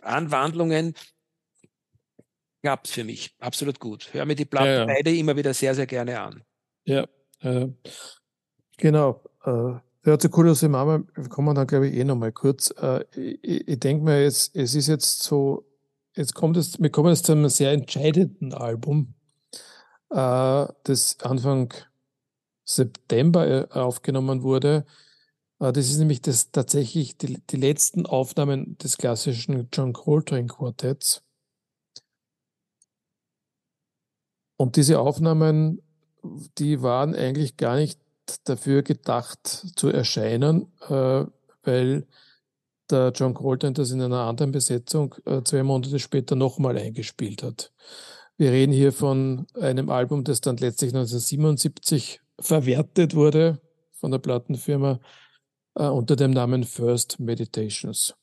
Anwandlungen 0.00 0.94
gab 2.62 2.84
es 2.84 2.92
für 2.92 3.04
mich 3.04 3.34
absolut 3.40 3.80
gut. 3.80 4.08
Hör 4.12 4.24
mir 4.24 4.36
die 4.36 4.44
Platten 4.44 4.66
ja, 4.68 4.78
ja. 4.78 4.86
beide 4.86 5.14
immer 5.14 5.36
wieder 5.36 5.52
sehr, 5.52 5.74
sehr 5.74 5.86
gerne 5.86 6.20
an. 6.20 6.42
Ja, 6.84 7.06
äh, 7.40 7.68
genau. 8.76 9.22
Äh, 9.44 9.74
ja, 10.04 10.18
zu 10.18 10.28
Kuriose 10.30 10.68
Mama 10.68 11.04
kommen 11.28 11.54
dann, 11.54 11.66
glaube 11.66 11.88
ich, 11.88 11.94
eh 11.94 12.04
nochmal 12.04 12.32
kurz. 12.32 12.74
Ich, 13.14 13.68
ich 13.68 13.78
denke 13.78 14.04
mir 14.04 14.22
jetzt, 14.22 14.54
es 14.56 14.74
ist 14.74 14.88
jetzt 14.88 15.22
so 15.22 15.64
jetzt 16.14 16.34
kommt 16.34 16.56
es, 16.56 16.80
wir 16.80 16.90
kommen 16.90 17.10
jetzt 17.10 17.26
zu 17.26 17.32
einem 17.32 17.48
sehr 17.48 17.72
entscheidenden 17.72 18.52
Album, 18.54 19.14
äh, 20.10 20.66
das 20.84 21.18
Anfang 21.20 21.72
September 22.64 23.46
äh, 23.46 23.68
aufgenommen 23.70 24.42
wurde. 24.42 24.84
Äh, 25.60 25.72
das 25.72 25.90
ist 25.90 25.98
nämlich 25.98 26.22
das 26.22 26.50
tatsächlich 26.50 27.16
die, 27.18 27.40
die 27.48 27.56
letzten 27.56 28.06
Aufnahmen 28.06 28.76
des 28.78 28.98
klassischen 28.98 29.68
John 29.72 29.92
Coltrane 29.92 30.46
Quartetts. 30.46 31.22
Und 34.56 34.76
diese 34.76 35.00
Aufnahmen, 35.00 35.82
die 36.58 36.82
waren 36.82 37.14
eigentlich 37.14 37.56
gar 37.56 37.76
nicht 37.76 37.98
dafür 38.44 38.82
gedacht 38.82 39.44
zu 39.46 39.88
erscheinen, 39.88 40.72
äh, 40.88 41.26
weil 41.64 42.06
der 42.92 43.12
John 43.14 43.34
Coltrane 43.34 43.72
das 43.72 43.90
in 43.90 44.00
einer 44.02 44.20
anderen 44.20 44.52
Besetzung 44.52 45.14
äh, 45.24 45.42
zwei 45.42 45.62
Monate 45.62 45.98
später 45.98 46.36
nochmal 46.36 46.78
eingespielt 46.78 47.42
hat. 47.42 47.72
Wir 48.36 48.52
reden 48.52 48.72
hier 48.72 48.92
von 48.92 49.46
einem 49.60 49.90
Album, 49.90 50.24
das 50.24 50.40
dann 50.40 50.56
letztlich 50.58 50.90
1977 50.90 52.20
verwertet 52.40 53.14
wurde 53.14 53.60
von 53.92 54.10
der 54.10 54.18
Plattenfirma 54.18 55.00
äh, 55.74 55.86
unter 55.86 56.16
dem 56.16 56.32
Namen 56.32 56.64
First 56.64 57.20
Meditations. 57.20 58.14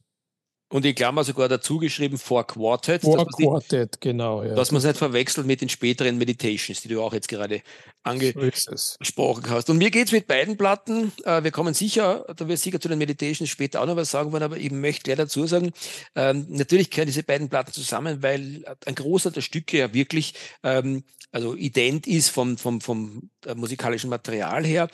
Und 0.72 0.86
in 0.86 0.94
Klammer 0.94 1.24
sogar 1.24 1.50
dazu 1.50 1.80
geschrieben 1.80 2.20
For 2.20 2.46
Quartet. 2.46 3.02
For 3.02 3.28
Quartet, 3.28 4.00
genau. 4.02 4.44
Ja. 4.44 4.54
Dass 4.54 4.72
man 4.72 4.80
es 4.80 4.86
nicht 4.86 4.98
verwechselt 4.98 5.48
mit 5.48 5.62
den 5.62 5.70
späteren 5.70 6.18
Meditations, 6.20 6.82
die 6.82 6.90
du 6.90 7.02
auch 7.02 7.14
jetzt 7.14 7.28
gerade 7.28 7.64
angesprochen 8.04 9.44
so 9.44 9.50
hast. 9.50 9.70
Und 9.72 9.80
mir 9.80 9.90
geht's 9.90 10.12
mit 10.12 10.28
beiden 10.28 10.58
Platten. 10.58 11.12
Äh, 11.26 11.44
wir 11.44 11.50
kommen 11.50 11.74
sicher, 11.74 12.24
da 12.36 12.48
wird 12.48 12.60
sicher 12.60 12.80
zu 12.80 12.88
den 12.88 13.00
Meditations 13.00 13.50
später 13.50 13.82
auch 13.82 13.88
noch 13.88 13.96
was 13.96 14.12
sagen 14.12 14.32
wollen, 14.32 14.44
aber 14.44 14.58
ich 14.58 14.72
möchte 14.72 15.04
gleich 15.04 15.18
dazu 15.18 15.48
sagen, 15.48 15.72
ähm, 16.16 16.46
natürlich 16.50 16.92
gehören 16.92 17.08
diese 17.08 17.24
beiden 17.24 17.50
Platten 17.50 17.74
zusammen, 17.74 18.22
weil 18.22 18.64
ein 18.86 18.96
Großteil 18.96 19.32
der 19.32 19.42
Stücke 19.42 19.80
ja 19.80 19.94
wirklich 19.94 20.36
ähm, 20.62 21.04
also 21.32 21.56
ident 21.56 22.08
ist 22.08 22.30
vom, 22.30 22.58
vom, 22.58 22.82
vom 22.82 23.30
äh, 23.46 23.56
musikalischen 23.56 24.10
Material 24.10 24.66
her. 24.66 24.88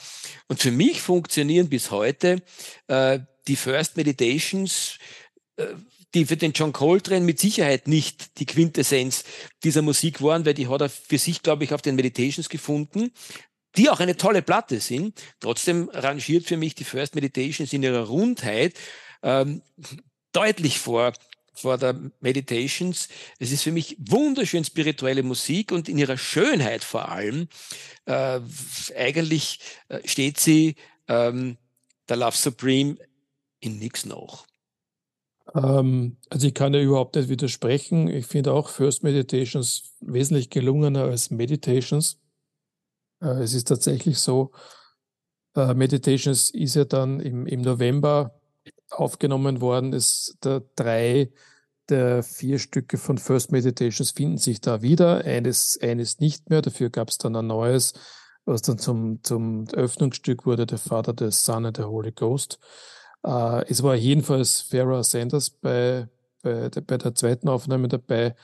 Und 0.47 0.61
für 0.61 0.71
mich 0.71 1.01
funktionieren 1.01 1.69
bis 1.69 1.91
heute 1.91 2.41
äh, 2.87 3.19
die 3.47 3.55
First 3.55 3.97
Meditations 3.97 4.97
die 6.13 6.25
für 6.25 6.37
den 6.37 6.53
John 6.53 6.73
Coltrane 6.73 7.25
mit 7.25 7.39
Sicherheit 7.39 7.87
nicht 7.87 8.39
die 8.39 8.45
Quintessenz 8.45 9.23
dieser 9.63 9.81
Musik 9.81 10.21
waren, 10.21 10.45
weil 10.45 10.53
die 10.53 10.67
hat 10.67 10.81
er 10.81 10.89
für 10.89 11.17
sich, 11.17 11.41
glaube 11.43 11.63
ich, 11.63 11.73
auf 11.73 11.81
den 11.81 11.95
Meditations 11.95 12.49
gefunden, 12.49 13.11
die 13.75 13.89
auch 13.89 13.99
eine 13.99 14.15
tolle 14.15 14.41
Platte 14.41 14.79
sind. 14.79 15.21
Trotzdem 15.39 15.89
rangiert 15.93 16.45
für 16.45 16.57
mich 16.57 16.75
die 16.75 16.85
First 16.85 17.15
Meditations 17.15 17.73
in 17.73 17.83
ihrer 17.83 18.07
Rundheit 18.07 18.75
ähm, 19.23 19.61
deutlich 20.31 20.79
vor 20.79 21.13
vor 21.57 21.77
der 21.77 21.97
Meditations. 22.19 23.07
Es 23.39 23.51
ist 23.51 23.63
für 23.63 23.71
mich 23.71 23.95
wunderschön 23.97 24.65
spirituelle 24.65 25.23
Musik 25.23 25.71
und 25.71 25.87
in 25.87 25.97
ihrer 25.97 26.17
Schönheit 26.17 26.83
vor 26.83 27.09
allem. 27.09 27.47
Äh, 28.05 28.41
eigentlich 28.97 29.59
äh, 29.87 30.05
steht 30.05 30.37
sie 30.37 30.75
ähm, 31.07 31.57
der 32.09 32.17
Love 32.17 32.35
Supreme 32.35 32.97
in 33.61 33.79
nichts 33.79 34.05
noch. 34.05 34.45
Ähm, 35.53 36.17
also 36.29 36.47
ich 36.47 36.53
kann 36.53 36.73
ja 36.73 36.81
überhaupt 36.81 37.15
nicht 37.15 37.29
widersprechen. 37.29 38.07
Ich 38.07 38.25
finde 38.25 38.53
auch 38.53 38.69
First 38.69 39.03
Meditations 39.03 39.95
wesentlich 40.01 40.49
gelungener 40.49 41.03
als 41.03 41.29
Meditations. 41.29 42.19
Äh, 43.21 43.43
es 43.43 43.53
ist 43.53 43.67
tatsächlich 43.67 44.17
so, 44.19 44.51
äh, 45.55 45.73
Meditations 45.73 46.49
ist 46.49 46.75
ja 46.75 46.85
dann 46.85 47.19
im, 47.19 47.45
im 47.45 47.61
November 47.61 48.39
aufgenommen 48.89 49.61
worden. 49.61 49.93
Es, 49.93 50.37
der 50.43 50.63
drei 50.75 51.31
der 51.89 52.23
vier 52.23 52.59
Stücke 52.59 52.97
von 52.97 53.17
First 53.17 53.51
Meditations 53.51 54.11
finden 54.11 54.37
sich 54.37 54.61
da 54.61 54.81
wieder. 54.81 55.23
Eines, 55.23 55.79
eines 55.81 56.19
nicht 56.19 56.49
mehr. 56.49 56.61
Dafür 56.61 56.89
gab 56.89 57.09
es 57.09 57.17
dann 57.17 57.35
ein 57.35 57.47
neues, 57.47 57.93
was 58.45 58.61
dann 58.63 58.77
zum, 58.77 59.23
zum 59.23 59.67
Öffnungsstück 59.73 60.45
wurde, 60.45 60.65
der 60.65 60.77
Vater, 60.77 61.13
der 61.13 61.31
Son 61.31 61.65
und 61.65 61.77
der 61.77 61.89
Holy 61.89 62.11
Ghost. 62.11 62.59
Äh, 63.25 63.65
es 63.67 63.81
war 63.81 63.95
jedenfalls 63.95 64.61
Farrah 64.61 65.03
Sanders 65.03 65.49
bei, 65.49 66.07
bei, 66.41 66.69
der, 66.69 66.81
bei 66.81 66.97
der 66.97 67.15
zweiten 67.15 67.49
Aufnahme 67.49 67.87
dabei. 67.87 68.35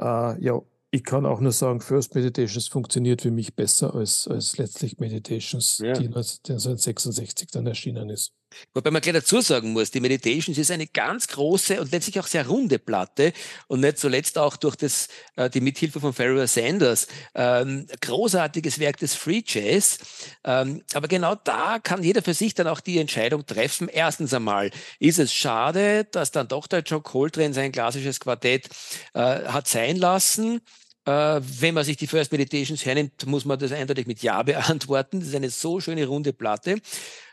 Äh, 0.00 0.44
ja, 0.44 0.60
ich 0.90 1.04
kann 1.04 1.24
auch 1.24 1.40
nur 1.40 1.52
sagen, 1.52 1.80
First 1.80 2.14
Meditations 2.14 2.68
funktioniert 2.68 3.22
für 3.22 3.30
mich 3.30 3.54
besser 3.54 3.94
als, 3.94 4.28
als 4.28 4.58
letztlich 4.58 4.98
Meditations, 4.98 5.78
ja. 5.78 5.92
die 5.94 6.06
1966 6.06 7.48
dann 7.50 7.66
erschienen 7.66 8.10
ist. 8.10 8.32
Wobei 8.74 8.90
man 8.90 9.02
gleich 9.02 9.14
dazu 9.14 9.40
sagen 9.40 9.72
muss, 9.72 9.90
die 9.90 10.00
Meditations 10.00 10.58
ist 10.58 10.70
eine 10.70 10.86
ganz 10.86 11.28
große 11.28 11.80
und 11.80 11.92
letztlich 11.92 12.20
auch 12.20 12.26
sehr 12.26 12.46
runde 12.46 12.78
Platte 12.78 13.32
und 13.66 13.80
nicht 13.80 13.98
zuletzt 13.98 14.38
auch 14.38 14.56
durch 14.56 14.76
das, 14.76 15.08
äh, 15.36 15.50
die 15.50 15.60
Mithilfe 15.60 16.00
von 16.00 16.12
Pharoah 16.12 16.46
Sanders. 16.46 17.06
Ähm, 17.34 17.86
großartiges 18.00 18.78
Werk 18.78 18.98
des 18.98 19.14
Free 19.14 19.42
Jazz. 19.46 19.98
Ähm, 20.44 20.82
aber 20.94 21.08
genau 21.08 21.34
da 21.34 21.78
kann 21.78 22.02
jeder 22.02 22.22
für 22.22 22.34
sich 22.34 22.54
dann 22.54 22.66
auch 22.66 22.80
die 22.80 22.98
Entscheidung 22.98 23.46
treffen. 23.46 23.88
Erstens 23.88 24.34
einmal 24.34 24.70
ist 24.98 25.18
es 25.18 25.32
schade, 25.32 26.04
dass 26.04 26.30
dann 26.30 26.48
doch 26.48 26.66
der 26.66 26.80
Joe 26.80 27.00
Coltrane 27.00 27.54
sein 27.54 27.72
klassisches 27.72 28.20
Quartett 28.20 28.68
äh, 29.14 29.20
hat 29.20 29.68
sein 29.68 29.96
lassen. 29.96 30.60
Äh, 31.04 31.40
wenn 31.42 31.74
man 31.74 31.84
sich 31.84 31.96
die 31.96 32.06
First 32.06 32.30
Meditations 32.32 32.84
hernimmt, 32.84 33.26
muss 33.26 33.44
man 33.44 33.58
das 33.58 33.72
eindeutig 33.72 34.06
mit 34.06 34.22
Ja 34.22 34.42
beantworten. 34.42 35.20
Das 35.20 35.28
ist 35.28 35.34
eine 35.34 35.50
so 35.50 35.80
schöne 35.80 36.06
runde 36.06 36.32
Platte. 36.32 36.80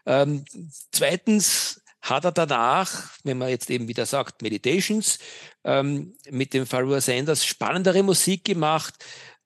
Ähm, 0.06 0.46
zweitens 0.92 1.82
hat 2.02 2.26
er 2.26 2.32
danach, 2.32 3.12
wenn 3.24 3.38
man 3.38 3.50
jetzt 3.50 3.70
eben 3.70 3.88
wieder 3.88 4.06
sagt, 4.06 4.42
Meditations, 4.42 5.20
ähm, 5.64 6.16
mit 6.30 6.54
dem 6.54 6.66
Farua 6.66 7.02
Sanders 7.02 7.46
spannendere 7.46 8.04
Musik 8.04 8.46
gemacht. 8.46 8.96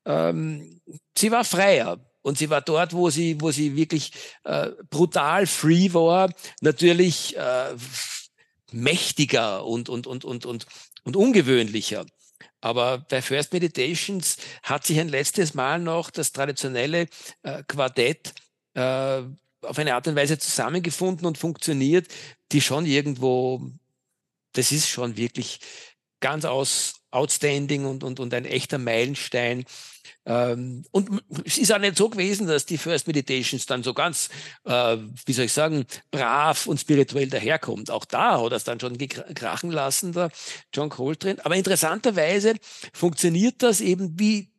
Ähm, 0.06 0.82
sie 1.18 1.32
war 1.32 1.44
freier. 1.44 2.00
Und 2.22 2.38
sie 2.38 2.50
war 2.50 2.62
dort, 2.62 2.94
wo 2.94 3.10
sie, 3.10 3.42
wo 3.42 3.52
sie 3.52 3.76
wirklich 3.76 4.12
äh, 4.46 4.70
brutal 4.90 5.46
free 5.46 5.94
war, 5.94 6.32
natürlich 6.62 7.36
äh, 7.36 7.76
mächtiger 8.72 9.66
und, 9.66 9.90
und, 9.90 10.08
und, 10.08 10.24
und, 10.24 10.46
und, 10.46 10.66
und 11.04 11.16
ungewöhnlicher. 11.18 12.06
Aber 12.64 13.00
bei 13.00 13.22
First 13.22 13.52
Meditations 13.52 14.38
hat 14.64 14.86
sich 14.86 14.98
ein 14.98 15.10
letztes 15.10 15.54
Mal 15.54 15.80
noch 15.80 16.10
das 16.10 16.32
traditionelle 16.32 17.08
äh, 17.42 17.62
Quartett 17.68 18.34
äh, 18.74 19.22
auf 19.62 19.78
eine 19.78 19.96
Art 19.96 20.08
und 20.08 20.16
Weise 20.16 20.38
zusammengefunden 20.38 21.28
und 21.28 21.38
funktioniert, 21.38 22.08
die 22.54 22.62
schon 22.62 22.86
irgendwo, 22.86 23.70
das 24.54 24.72
ist 24.72 24.88
schon 24.88 25.18
wirklich 25.18 25.60
ganz 26.22 26.46
aus, 26.46 27.03
outstanding 27.14 27.86
und, 27.86 28.04
und, 28.04 28.20
und 28.20 28.34
ein 28.34 28.46
echter 28.46 28.78
Meilenstein. 28.78 29.66
Ähm, 30.26 30.86
und 30.92 31.22
es 31.46 31.58
ist 31.58 31.72
auch 31.72 31.80
nicht 31.80 31.98
so 31.98 32.10
gewesen, 32.10 32.48
dass 32.48 32.66
die 32.66 32.78
First 32.78 33.08
Meditations 33.08 33.66
dann 33.66 33.84
so 33.84 33.94
ganz, 33.94 34.30
äh, 34.66 34.98
wie 35.26 35.34
soll 35.34 35.46
ich 35.46 35.54
sagen, 35.54 35.86
brav 36.12 36.68
und 36.68 36.80
spirituell 36.80 37.28
daherkommt. 37.28 37.92
Auch 37.92 38.06
da 38.06 38.42
hat 38.42 38.52
er 38.52 38.58
es 38.58 38.64
dann 38.64 38.80
schon 38.80 38.98
krachen 38.98 39.72
lassen, 39.72 40.14
der 40.14 40.32
John 40.74 40.90
Coltrane. 40.90 41.44
Aber 41.46 41.56
interessanterweise 41.56 42.56
funktioniert 42.94 43.56
das 43.60 43.82
eben 43.82 44.18
wie 44.20 44.53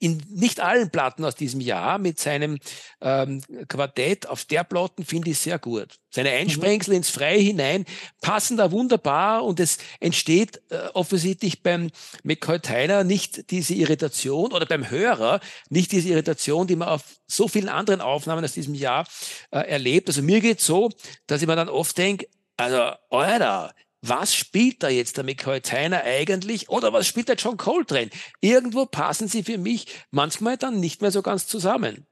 in 0.00 0.22
nicht 0.28 0.60
allen 0.60 0.90
Platten 0.90 1.24
aus 1.24 1.34
diesem 1.34 1.60
Jahr 1.60 1.98
mit 1.98 2.20
seinem 2.20 2.58
ähm, 3.00 3.42
Quartett 3.68 4.28
auf 4.28 4.44
der 4.44 4.64
Platten 4.64 5.04
finde 5.04 5.30
ich 5.30 5.38
sehr 5.38 5.58
gut. 5.58 5.98
Seine. 6.10 6.30
Einsprengsel 6.30 6.92
mhm. 6.92 6.96
ins 6.98 7.10
Freie 7.10 7.38
hinein 7.38 7.84
passen 8.20 8.56
da 8.56 8.70
wunderbar 8.72 9.44
und 9.44 9.60
es 9.60 9.78
entsteht 10.00 10.60
äh, 10.70 10.88
offensichtlich 10.94 11.62
beim 11.62 11.90
McCoy 12.22 12.60
Tyner 12.60 13.04
nicht 13.04 13.50
diese 13.50 13.74
Irritation 13.74 14.52
oder 14.52 14.66
beim 14.66 14.90
Hörer 14.90 15.40
nicht 15.68 15.92
diese 15.92 16.08
Irritation, 16.08 16.66
die 16.66 16.76
man 16.76 16.88
auf 16.88 17.02
so 17.26 17.48
vielen 17.48 17.68
anderen 17.68 18.00
Aufnahmen 18.00 18.44
aus 18.44 18.52
diesem 18.52 18.74
Jahr 18.74 19.06
äh, 19.50 19.58
erlebt. 19.60 20.08
Also 20.08 20.22
mir 20.22 20.40
geht 20.40 20.60
so, 20.60 20.90
dass 21.26 21.42
ich 21.42 21.48
mir 21.48 21.56
dann 21.56 21.68
oft 21.68 21.96
denke, 21.98 22.26
also, 22.58 22.92
Alter, 23.10 23.74
was 24.08 24.34
spielt 24.34 24.82
da 24.82 24.88
jetzt 24.88 25.16
der 25.16 25.24
McCoy 25.24 25.60
Tyner 25.60 26.02
eigentlich 26.04 26.68
oder 26.68 26.92
was 26.92 27.06
spielt 27.06 27.28
der 27.28 27.36
John 27.36 27.56
Coltrane? 27.56 28.10
Irgendwo 28.40 28.86
passen 28.86 29.28
sie 29.28 29.42
für 29.42 29.58
mich 29.58 29.86
manchmal 30.10 30.56
dann 30.56 30.80
nicht 30.80 31.02
mehr 31.02 31.10
so 31.10 31.22
ganz 31.22 31.46
zusammen. 31.46 32.06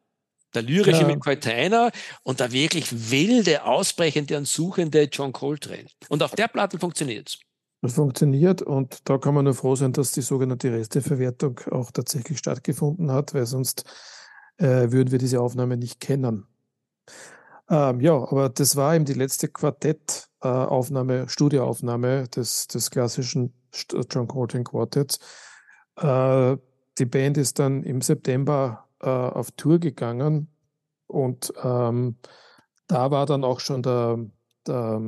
Der 0.55 0.63
lyrische 0.63 1.03
ja. 1.03 1.09
McCoy 1.09 1.39
Tyner 1.39 1.91
und 2.23 2.41
der 2.41 2.53
wirklich 2.53 3.11
wilde, 3.11 3.65
ausbrechende 3.65 4.37
und 4.37 4.47
suchende 4.47 5.05
John 5.05 5.33
Coltrane. 5.33 5.87
Und 6.09 6.23
auf 6.23 6.33
der 6.33 6.49
Platte 6.49 6.79
funktioniert 6.79 7.29
es. 7.29 7.39
Das 7.83 7.95
funktioniert 7.95 8.63
und 8.63 9.01
da 9.05 9.19
kann 9.19 9.35
man 9.35 9.45
nur 9.45 9.53
froh 9.53 9.77
sein, 9.77 9.93
dass 9.93 10.13
die 10.13 10.23
sogenannte 10.23 10.73
Resteverwertung 10.73 11.61
auch 11.71 11.91
tatsächlich 11.91 12.39
stattgefunden 12.39 13.13
hat, 13.13 13.35
weil 13.35 13.45
sonst 13.45 13.85
äh, 14.57 14.91
würden 14.91 15.11
wir 15.11 15.19
diese 15.19 15.41
Aufnahme 15.41 15.77
nicht 15.77 16.01
kennen. 16.01 16.47
Ähm, 17.69 18.01
ja, 18.01 18.15
aber 18.15 18.49
das 18.49 18.77
war 18.77 18.95
eben 18.95 19.05
die 19.05 19.15
letzte 19.15 19.49
Quartettaufnahme, 19.49 20.34
äh, 20.45 21.29
Studioaufnahme 21.29 22.29
des, 22.29 22.69
des 22.69 22.91
klassischen 22.91 23.53
John 24.11 24.29
Coltrane 24.29 24.65
Quartetts. 24.65 25.19
Äh, 25.97 26.57
die 26.99 27.07
Band 27.07 27.39
ist 27.39 27.59
dann 27.59 27.83
im 27.83 28.01
September 28.01 28.87
äh, 29.01 29.09
auf 29.09 29.51
Tour 29.53 29.79
gegangen 29.79 30.49
und 31.07 31.53
ähm, 31.63 32.17
da 32.87 33.11
war 33.11 33.27
dann 33.27 33.45
auch 33.45 33.61
schon 33.61 33.83
der, 33.83 34.19
der 34.67 35.01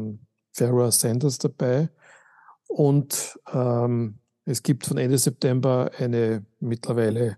Pharaoh 0.53 0.91
Sanders 0.91 1.39
dabei. 1.39 1.91
Und 2.69 3.39
ähm, 3.53 4.19
es 4.45 4.63
gibt 4.63 4.87
von 4.87 4.99
Ende 4.99 5.19
September 5.19 5.91
eine 5.99 6.45
mittlerweile 6.61 7.37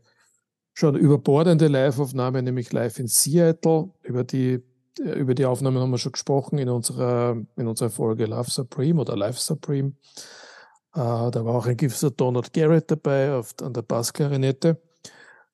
schon 0.74 0.94
überbordende 0.94 1.66
Live-Aufnahme, 1.66 2.42
nämlich 2.42 2.72
live 2.72 3.00
in 3.00 3.08
Seattle, 3.08 3.90
über 4.02 4.22
die 4.22 4.62
über 4.98 5.34
die 5.34 5.46
Aufnahmen 5.46 5.78
haben 5.78 5.90
wir 5.90 5.98
schon 5.98 6.12
gesprochen 6.12 6.58
in 6.58 6.68
unserer, 6.68 7.36
in 7.56 7.66
unserer 7.66 7.90
Folge 7.90 8.26
Love 8.26 8.50
Supreme 8.50 9.00
oder 9.00 9.16
Life 9.16 9.40
Supreme. 9.40 9.94
Äh, 10.94 11.30
da 11.30 11.44
war 11.44 11.54
auch 11.54 11.66
ein 11.66 11.76
gewisser 11.76 12.10
Donald 12.10 12.52
Garrett 12.52 12.90
dabei 12.90 13.34
auf, 13.34 13.54
an 13.62 13.72
der 13.72 13.82
Bassklarinette. 13.82 14.80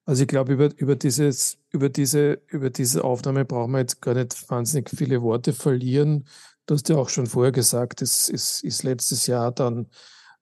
Also 0.07 0.23
ich 0.23 0.29
glaube, 0.29 0.53
über, 0.53 0.71
über, 0.77 0.97
dieses, 0.97 1.59
über, 1.71 1.89
diese, 1.89 2.41
über 2.49 2.71
diese 2.71 3.05
Aufnahme 3.05 3.45
brauchen 3.45 3.73
wir 3.73 3.81
jetzt 3.81 4.03
gar 4.03 4.15
nicht 4.15 4.49
wahnsinnig 4.51 4.91
viele 4.91 5.23
Worte 5.23 5.53
verlieren. 5.53 6.27
Du 6.67 6.75
hast 6.75 6.89
ja 6.89 6.97
auch 6.97 7.09
schon 7.09 7.27
vorher 7.27 7.53
gesagt, 7.53 8.03
es 8.03 8.29
ist, 8.29 8.63
ist 8.63 8.83
letztes 8.83 9.27
Jahr 9.27 9.53
dann 9.53 9.87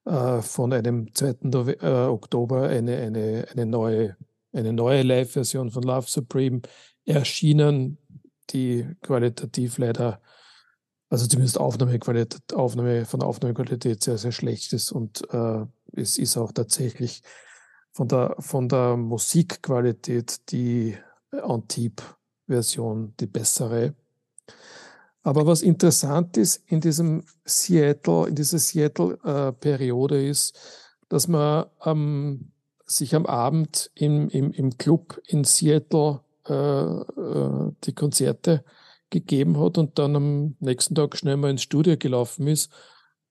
äh, 0.05 0.43
von 0.43 0.73
einem 0.73 1.15
2. 1.15 1.37
Äh, 1.81 2.07
Oktober 2.07 2.69
eine, 2.69 2.97
eine, 2.97 3.47
eine 3.51 3.67
neue, 3.67 4.17
eine 4.53 4.73
neue 4.73 5.03
Live-Version 5.03 5.71
von 5.71 5.83
Love 5.85 6.09
Supreme 6.09 6.63
erschienen 7.05 7.99
die 8.53 8.87
qualitativ 9.03 9.79
leider, 9.79 10.21
also 11.09 11.27
zumindest 11.27 11.59
Aufnahmequalität, 11.59 12.55
Aufnahme 12.55 13.05
von 13.05 13.21
der 13.21 13.29
Aufnahmequalität 13.29 14.03
sehr, 14.03 14.19
sehr 14.19 14.33
schlecht 14.33 14.73
ist 14.73 14.93
und 14.93 15.23
äh, 15.33 15.65
es 15.95 16.19
ist 16.19 16.37
auch 16.37 16.53
tatsächlich 16.53 17.23
von 17.93 18.09
der, 18.09 18.37
von 18.39 18.69
der 18.69 18.97
Musikqualität 18.97 20.51
die 20.51 20.97
Antip-Version 21.31 23.15
die 23.21 23.27
bessere. 23.27 23.95
Aber 25.23 25.47
was 25.47 25.63
interessant 25.63 26.37
ist 26.37 26.63
in 26.67 26.81
diesem 26.81 27.25
Seattle, 27.45 28.29
in 28.29 28.35
dieser 28.35 28.59
Seattle-Periode 28.59 30.21
äh, 30.21 30.31
ist, 30.31 30.59
dass 31.09 31.29
man 31.29 31.67
ähm, 31.85 32.53
sich 32.87 33.15
am 33.15 33.27
Abend 33.27 33.91
im, 33.95 34.29
im, 34.31 34.53
im 34.53 34.77
Club 34.79 35.21
in 35.27 35.45
Seattle 35.45 36.21
die 36.49 37.95
Konzerte 37.95 38.65
gegeben 39.11 39.61
hat 39.61 39.79
und 39.79 39.99
dann 39.99 40.17
am 40.17 40.57
nächsten 40.59 40.95
Tag 40.95 41.17
schnell 41.17 41.37
mal 41.37 41.51
ins 41.51 41.63
Studio 41.63 41.97
gelaufen 41.97 42.49
ist, 42.49 42.73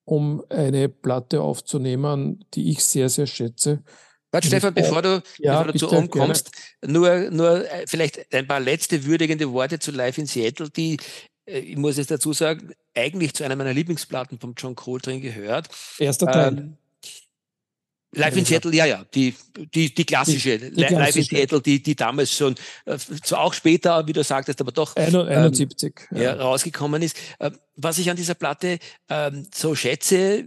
um 0.06 0.44
eine 0.50 0.88
Platte 0.88 1.41
aufzunehmen, 1.41 2.46
die 2.53 2.70
ich 2.70 2.84
sehr, 2.84 3.10
sehr 3.10 3.27
schätze. 3.27 3.84
Warte, 4.32 4.48
Stefan, 4.48 4.74
bevor 4.74 5.01
du, 5.01 5.22
ja, 5.39 5.62
bevor 5.62 5.74
du 5.74 5.80
zu 5.80 5.91
Om 5.91 6.10
kommst, 6.10 6.51
nur, 6.86 7.30
nur 7.32 7.70
äh, 7.70 7.86
vielleicht 7.86 8.34
ein 8.34 8.48
paar 8.48 8.62
letzte 8.62 9.04
würdigende 9.04 9.52
Worte 9.52 9.80
zu 9.80 9.91
Live 9.91 10.17
in 10.17 10.26
Seattle, 10.26 10.69
die, 10.69 10.97
ich 11.45 11.76
muss 11.76 11.97
jetzt 11.97 12.12
dazu 12.12 12.32
sagen, 12.32 12.71
eigentlich 12.95 13.34
zu 13.34 13.43
einer 13.43 13.58
meiner 13.58 13.74
Lieblingsplatten 13.74 14.39
von 14.39 14.54
John 14.56 14.76
Coltrane 14.76 15.19
gehört. 15.19 15.67
Erster 16.00 16.28
Teil. 16.28 16.58
Ähm, 16.58 16.78
Live 18.13 18.36
in 18.36 18.45
Seattle, 18.45 18.76
ja, 18.76 18.86
ja, 18.86 19.06
die, 19.13 19.34
die, 19.74 19.93
die 19.93 20.06
klassische, 20.06 20.58
die, 20.58 20.71
die 20.71 20.93
Live 20.93 21.15
in 21.15 21.24
Seattle, 21.24 21.62
die, 21.62 21.82
die 21.82 21.95
damals 21.95 22.36
schon, 22.36 22.56
äh, 22.86 22.97
zwar 22.97 23.39
auch 23.39 23.54
später, 23.54 24.06
wie 24.06 24.13
du 24.13 24.24
sagtest, 24.24 24.60
aber 24.60 24.74
doch 24.74 24.95
71, 24.95 25.93
ähm, 26.12 26.21
ja. 26.21 26.34
rausgekommen 26.34 27.02
ist. 27.02 27.15
Äh, 27.39 27.52
was 27.78 27.97
ich 28.00 28.10
an 28.10 28.17
dieser 28.17 28.34
Platte 28.34 28.80
ähm, 29.10 29.47
so 29.54 29.76
schätze, 29.76 30.45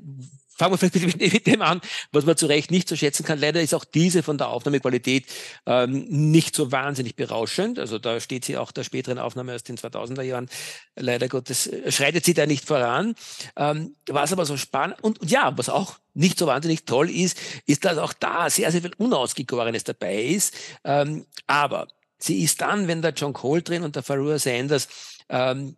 fangen 0.57 0.73
wir 0.81 0.91
vielleicht 0.91 1.33
mit, 1.33 1.47
dem 1.47 1.63
an, 1.63 1.81
was 2.13 2.25
man 2.25 2.37
zu 2.37 2.47
Recht 2.47 2.71
nicht 2.71 2.89
so 2.89 2.97
schätzen 2.97 3.25
kann. 3.25 3.39
Leider 3.39 3.61
ist 3.61 3.75
auch 3.75 3.85
diese 3.85 4.23
von 4.23 4.39
der 4.39 4.49
Aufnahmequalität 4.49 5.27
ähm, 5.67 6.07
nicht 6.09 6.55
so 6.55 6.73
wahnsinnig 6.73 7.17
berauschend. 7.17 7.79
Also 7.79 7.99
da 7.99 8.21
steht 8.21 8.45
sie 8.45 8.57
auch 8.57 8.73
der 8.73 8.85
späteren 8.85 9.19
Aufnahme 9.19 9.55
aus 9.55 9.63
den 9.63 9.77
2000er 9.77 10.23
Jahren. 10.23 10.49
Leider 10.97 11.29
Gottes 11.29 11.67
äh, 11.67 11.91
schreitet 11.91 12.25
sie 12.25 12.35
da 12.35 12.47
nicht 12.47 12.67
voran. 12.67 13.15
Ähm, 13.57 13.97
was 14.09 14.33
aber 14.33 14.47
so 14.47 14.57
spannend 14.57 15.03
und, 15.03 15.21
und 15.21 15.31
ja, 15.31 15.53
was 15.57 15.69
auch 15.69 15.99
nicht 16.15 16.39
so 16.39 16.47
wahnsinnig 16.47 16.85
toll 16.85 17.11
ist, 17.11 17.39
ist, 17.67 17.85
dass 17.85 17.99
auch 17.99 18.13
da 18.13 18.49
sehr, 18.49 18.71
sehr 18.71 18.83
viel 18.83 18.95
Unausgegorenes 18.97 19.85
dabei 19.85 20.23
ist. 20.23 20.55
Ähm, 20.85 21.27
aber 21.47 21.89
sie 22.19 22.43
ist 22.43 22.61
dann, 22.61 22.89
wenn 22.89 23.03
der 23.03 23.13
John 23.13 23.33
Coltrane 23.33 23.85
und 23.85 23.97
der 23.97 24.03
Farua 24.03 24.39
Sanders 24.39 24.89
ähm, 25.29 25.77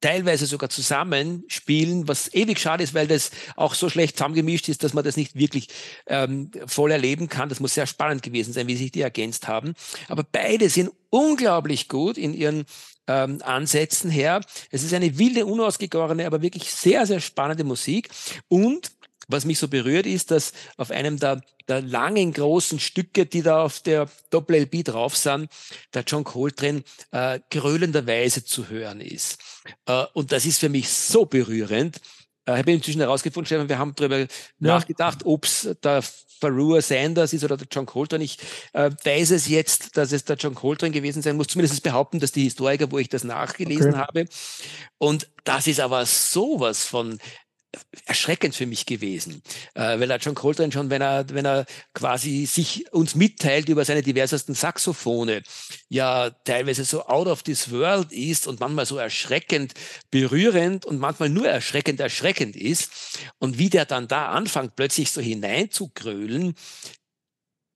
teilweise 0.00 0.46
sogar 0.46 0.70
zusammenspielen, 0.70 2.08
was 2.08 2.32
ewig 2.32 2.58
schade 2.60 2.84
ist, 2.84 2.94
weil 2.94 3.06
das 3.06 3.30
auch 3.56 3.74
so 3.74 3.88
schlecht 3.88 4.16
zusammengemischt 4.16 4.68
ist, 4.68 4.84
dass 4.84 4.94
man 4.94 5.04
das 5.04 5.16
nicht 5.16 5.34
wirklich 5.34 5.68
ähm, 6.06 6.50
voll 6.66 6.90
erleben 6.90 7.28
kann. 7.28 7.48
Das 7.48 7.60
muss 7.60 7.74
sehr 7.74 7.86
spannend 7.86 8.22
gewesen 8.22 8.52
sein, 8.52 8.68
wie 8.68 8.76
sich 8.76 8.92
die 8.92 9.00
ergänzt 9.00 9.48
haben. 9.48 9.74
Aber 10.08 10.24
beide 10.24 10.68
sind 10.70 10.90
unglaublich 11.10 11.88
gut 11.88 12.18
in 12.18 12.34
ihren 12.34 12.64
ähm, 13.08 13.40
Ansätzen 13.42 14.10
her. 14.10 14.40
Es 14.70 14.82
ist 14.82 14.94
eine 14.94 15.18
wilde, 15.18 15.46
unausgegorene, 15.46 16.26
aber 16.26 16.42
wirklich 16.42 16.70
sehr, 16.70 17.06
sehr 17.06 17.20
spannende 17.20 17.64
Musik. 17.64 18.10
Und 18.48 18.92
was 19.28 19.44
mich 19.44 19.58
so 19.58 19.68
berührt 19.68 20.06
ist, 20.06 20.30
dass 20.30 20.52
auf 20.76 20.90
einem 20.90 21.18
der, 21.18 21.42
der 21.68 21.82
langen, 21.82 22.32
großen 22.32 22.80
Stücke, 22.80 23.26
die 23.26 23.42
da 23.42 23.62
auf 23.62 23.80
der 23.80 24.08
Doppel-LP 24.30 24.84
drauf 24.84 25.16
sind, 25.16 25.50
der 25.94 26.02
John 26.06 26.24
Coltrane 26.24 26.82
äh, 27.12 27.38
grölenderweise 27.50 28.44
zu 28.44 28.68
hören 28.68 29.00
ist. 29.00 29.38
Äh, 29.86 30.04
und 30.14 30.32
das 30.32 30.46
ist 30.46 30.58
für 30.58 30.70
mich 30.70 30.88
so 30.88 31.26
berührend. 31.26 32.00
Äh, 32.46 32.52
ich 32.52 32.58
habe 32.58 32.72
inzwischen 32.72 33.00
herausgefunden, 33.00 33.46
Stefan, 33.46 33.68
wir 33.68 33.78
haben 33.78 33.94
darüber 33.94 34.18
ja. 34.18 34.28
nachgedacht, 34.60 35.20
ob 35.24 35.44
es 35.44 35.76
der 35.82 36.02
Farua 36.40 36.80
Sanders 36.80 37.32
ist 37.32 37.44
oder 37.44 37.56
der 37.56 37.66
John 37.70 37.86
Coltrane. 37.86 38.24
Ich 38.24 38.38
äh, 38.72 38.90
weiß 38.90 39.32
es 39.32 39.48
jetzt, 39.48 39.96
dass 39.96 40.12
es 40.12 40.24
der 40.24 40.36
John 40.36 40.54
Coltrane 40.54 40.92
gewesen 40.92 41.22
sein 41.22 41.36
muss. 41.36 41.48
Zumindest 41.48 41.82
behaupten 41.82 42.20
dass 42.20 42.32
die 42.32 42.44
Historiker, 42.44 42.90
wo 42.90 42.98
ich 42.98 43.08
das 43.08 43.24
nachgelesen 43.24 43.90
okay. 43.94 43.98
habe. 43.98 44.24
Und 44.98 45.28
das 45.44 45.66
ist 45.66 45.80
aber 45.80 46.06
sowas 46.06 46.84
von 46.84 47.18
erschreckend 48.06 48.54
für 48.54 48.66
mich 48.66 48.86
gewesen, 48.86 49.42
äh, 49.74 50.00
weil 50.00 50.10
er 50.10 50.18
John 50.18 50.34
Coltrane 50.34 50.72
schon, 50.72 50.88
wenn 50.88 51.02
er, 51.02 51.28
wenn 51.30 51.44
er 51.44 51.66
quasi 51.92 52.46
sich 52.46 52.90
uns 52.92 53.14
mitteilt 53.14 53.68
über 53.68 53.84
seine 53.84 54.02
diversesten 54.02 54.54
Saxophone, 54.54 55.42
ja 55.88 56.30
teilweise 56.44 56.84
so 56.84 57.04
out 57.06 57.26
of 57.26 57.42
this 57.42 57.70
world 57.70 58.10
ist 58.12 58.46
und 58.46 58.60
manchmal 58.60 58.86
so 58.86 58.96
erschreckend 58.96 59.74
berührend 60.10 60.86
und 60.86 60.98
manchmal 60.98 61.28
nur 61.28 61.46
erschreckend 61.46 62.00
erschreckend 62.00 62.56
ist 62.56 63.18
und 63.38 63.58
wie 63.58 63.68
der 63.68 63.84
dann 63.84 64.08
da 64.08 64.28
anfängt, 64.28 64.74
plötzlich 64.74 65.10
so 65.10 65.20
hineinzugrölen, 65.20 66.54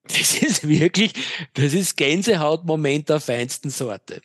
das 0.04 0.34
ist 0.42 0.66
wirklich, 0.66 1.12
das 1.54 1.74
ist 1.74 1.96
Gänsehautmoment 1.96 3.08
der 3.08 3.20
feinsten 3.20 3.70
Sorte. 3.70 4.22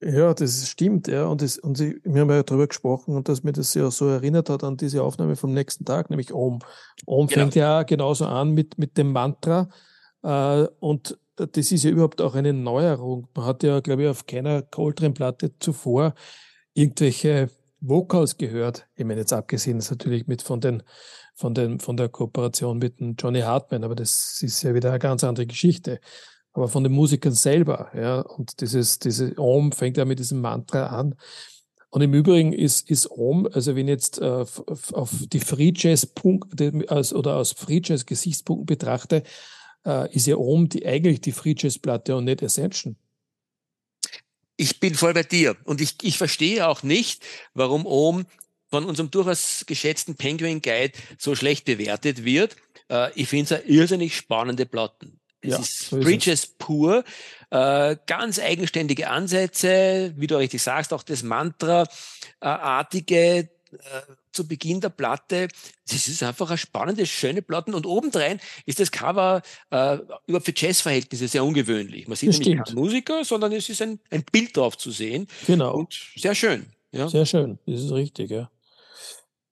Ja, 0.00 0.32
das 0.32 0.68
stimmt, 0.68 1.08
ja. 1.08 1.26
Und, 1.26 1.42
das, 1.42 1.58
und 1.58 1.76
sie, 1.76 2.00
wir 2.04 2.20
haben 2.20 2.30
ja 2.30 2.42
darüber 2.42 2.68
gesprochen 2.68 3.16
und 3.16 3.28
dass 3.28 3.42
mir 3.42 3.52
das 3.52 3.74
ja 3.74 3.90
so 3.90 4.06
erinnert 4.06 4.48
hat 4.48 4.62
an 4.62 4.76
diese 4.76 5.02
Aufnahme 5.02 5.34
vom 5.34 5.52
nächsten 5.52 5.84
Tag, 5.84 6.08
nämlich 6.10 6.32
Om. 6.32 6.60
Om 7.04 7.26
genau. 7.26 7.40
fängt 7.40 7.56
ja 7.56 7.82
genauso 7.82 8.26
an 8.26 8.52
mit, 8.52 8.78
mit 8.78 8.96
dem 8.96 9.10
Mantra. 9.10 9.68
Äh, 10.22 10.66
und 10.78 11.18
das 11.34 11.72
ist 11.72 11.82
ja 11.84 11.90
überhaupt 11.90 12.20
auch 12.20 12.34
eine 12.34 12.52
Neuerung. 12.52 13.28
Man 13.34 13.46
hat 13.46 13.62
ja, 13.64 13.80
glaube 13.80 14.02
ich, 14.02 14.08
auf 14.08 14.26
keiner 14.26 14.62
Coltrane-Platte 14.62 15.58
zuvor 15.58 16.14
irgendwelche 16.74 17.50
Vocals 17.80 18.36
gehört. 18.36 18.86
Ich 18.94 19.04
meine, 19.04 19.20
jetzt 19.20 19.32
abgesehen 19.32 19.78
ist 19.78 19.90
natürlich 19.90 20.26
mit 20.26 20.42
von 20.42 20.60
den, 20.60 20.82
von 21.34 21.54
den, 21.54 21.80
von 21.80 21.96
der 21.96 22.08
Kooperation 22.08 22.78
mit 22.78 23.00
dem 23.00 23.16
Johnny 23.16 23.40
Hartman, 23.40 23.84
aber 23.84 23.94
das 23.94 24.40
ist 24.42 24.62
ja 24.62 24.74
wieder 24.74 24.90
eine 24.90 24.98
ganz 24.98 25.24
andere 25.24 25.46
Geschichte. 25.46 26.00
Aber 26.58 26.68
von 26.68 26.82
den 26.82 26.92
Musikern 26.92 27.32
selber. 27.32 27.90
Ja, 27.94 28.20
und 28.20 28.60
dieses, 28.60 28.98
diese 28.98 29.38
Om 29.38 29.72
fängt 29.72 29.96
ja 29.96 30.04
mit 30.04 30.18
diesem 30.18 30.40
Mantra 30.40 30.86
an. 30.86 31.14
Und 31.90 32.02
im 32.02 32.12
Übrigen 32.12 32.52
ist, 32.52 32.90
ist 32.90 33.10
Om, 33.10 33.48
also 33.52 33.74
wenn 33.76 33.88
jetzt 33.88 34.18
äh, 34.18 34.44
auf 34.92 35.10
die 35.32 35.40
Free 35.40 35.72
Jazz 35.74 36.04
Punkte 36.04 36.72
oder 37.14 37.36
aus 37.36 37.52
Free 37.52 37.80
Jazz 37.82 38.04
Gesichtspunkten 38.04 38.66
betrachte, 38.66 39.22
äh, 39.86 40.12
ist 40.14 40.26
ja 40.26 40.36
Om 40.36 40.68
die 40.68 40.84
eigentlich 40.84 41.20
die 41.20 41.32
Free 41.32 41.54
Jazz 41.56 41.78
Platte 41.78 42.16
und 42.16 42.24
nicht 42.24 42.42
Ascension. 42.42 42.96
Ich 44.56 44.80
bin 44.80 44.94
voll 44.94 45.14
bei 45.14 45.22
dir 45.22 45.56
und 45.64 45.80
ich, 45.80 45.94
ich 46.02 46.18
verstehe 46.18 46.66
auch 46.66 46.82
nicht, 46.82 47.24
warum 47.54 47.86
Om 47.86 48.26
von 48.68 48.84
unserem 48.84 49.10
durchaus 49.10 49.64
geschätzten 49.66 50.16
Penguin 50.16 50.60
Guide 50.60 50.98
so 51.16 51.36
schlecht 51.36 51.64
bewertet 51.64 52.24
wird. 52.24 52.56
Äh, 52.90 53.12
ich 53.14 53.28
finde 53.28 53.44
es 53.44 53.60
eine 53.60 53.70
irrsinnig 53.70 54.16
spannende 54.16 54.66
Platten. 54.66 55.17
Es 55.40 55.50
ja, 55.50 55.58
ist 55.58 55.90
so 55.90 55.98
Bridges 56.00 56.46
pur, 56.46 57.04
äh, 57.50 57.96
ganz 58.06 58.38
eigenständige 58.38 59.08
Ansätze, 59.08 60.12
wie 60.16 60.26
du 60.26 60.36
richtig 60.36 60.62
sagst, 60.62 60.92
auch 60.92 61.02
das 61.02 61.22
Mantra-artige 61.22 63.18
äh, 63.18 63.48
zu 64.32 64.46
Beginn 64.48 64.80
der 64.80 64.88
Platte. 64.90 65.48
Das 65.88 66.08
ist 66.08 66.22
einfach 66.22 66.48
eine 66.48 66.58
spannende, 66.58 67.06
schöne 67.06 67.42
Platten. 67.42 67.74
Und 67.74 67.86
obendrein 67.86 68.40
ist 68.66 68.80
das 68.80 68.90
Cover 68.90 69.42
äh, 69.70 69.98
überhaupt 70.26 70.46
für 70.46 70.54
Jazzverhältnisse 70.54 71.28
sehr 71.28 71.44
ungewöhnlich. 71.44 72.08
Man 72.08 72.16
sieht 72.16 72.30
nicht 72.30 72.44
keinen 72.44 72.74
Musiker, 72.74 73.24
sondern 73.24 73.52
es 73.52 73.68
ist 73.68 73.82
ein, 73.82 74.00
ein 74.10 74.24
Bild 74.30 74.56
drauf 74.56 74.76
zu 74.76 74.90
sehen. 74.90 75.26
Genau. 75.46 75.74
Und 75.74 75.94
sehr 76.16 76.34
schön. 76.34 76.66
Ja. 76.92 77.08
Sehr 77.08 77.26
schön, 77.26 77.58
das 77.66 77.82
ist 77.82 77.92
richtig, 77.92 78.30
ja. 78.30 78.50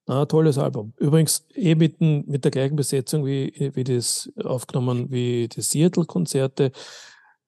Ah, 0.07 0.25
tolles 0.25 0.57
Album. 0.57 0.93
Übrigens 0.99 1.45
eh 1.55 1.75
mit, 1.75 2.01
mit 2.01 2.45
der 2.45 2.53
gleichen 2.53 2.77
Besetzung 2.77 3.27
wie, 3.27 3.73
wie 3.75 3.85
das 3.85 4.31
aufgenommen 4.43 5.11
wie 5.11 5.49
die 5.49 5.63
Seattle-Konzerte, 5.63 6.71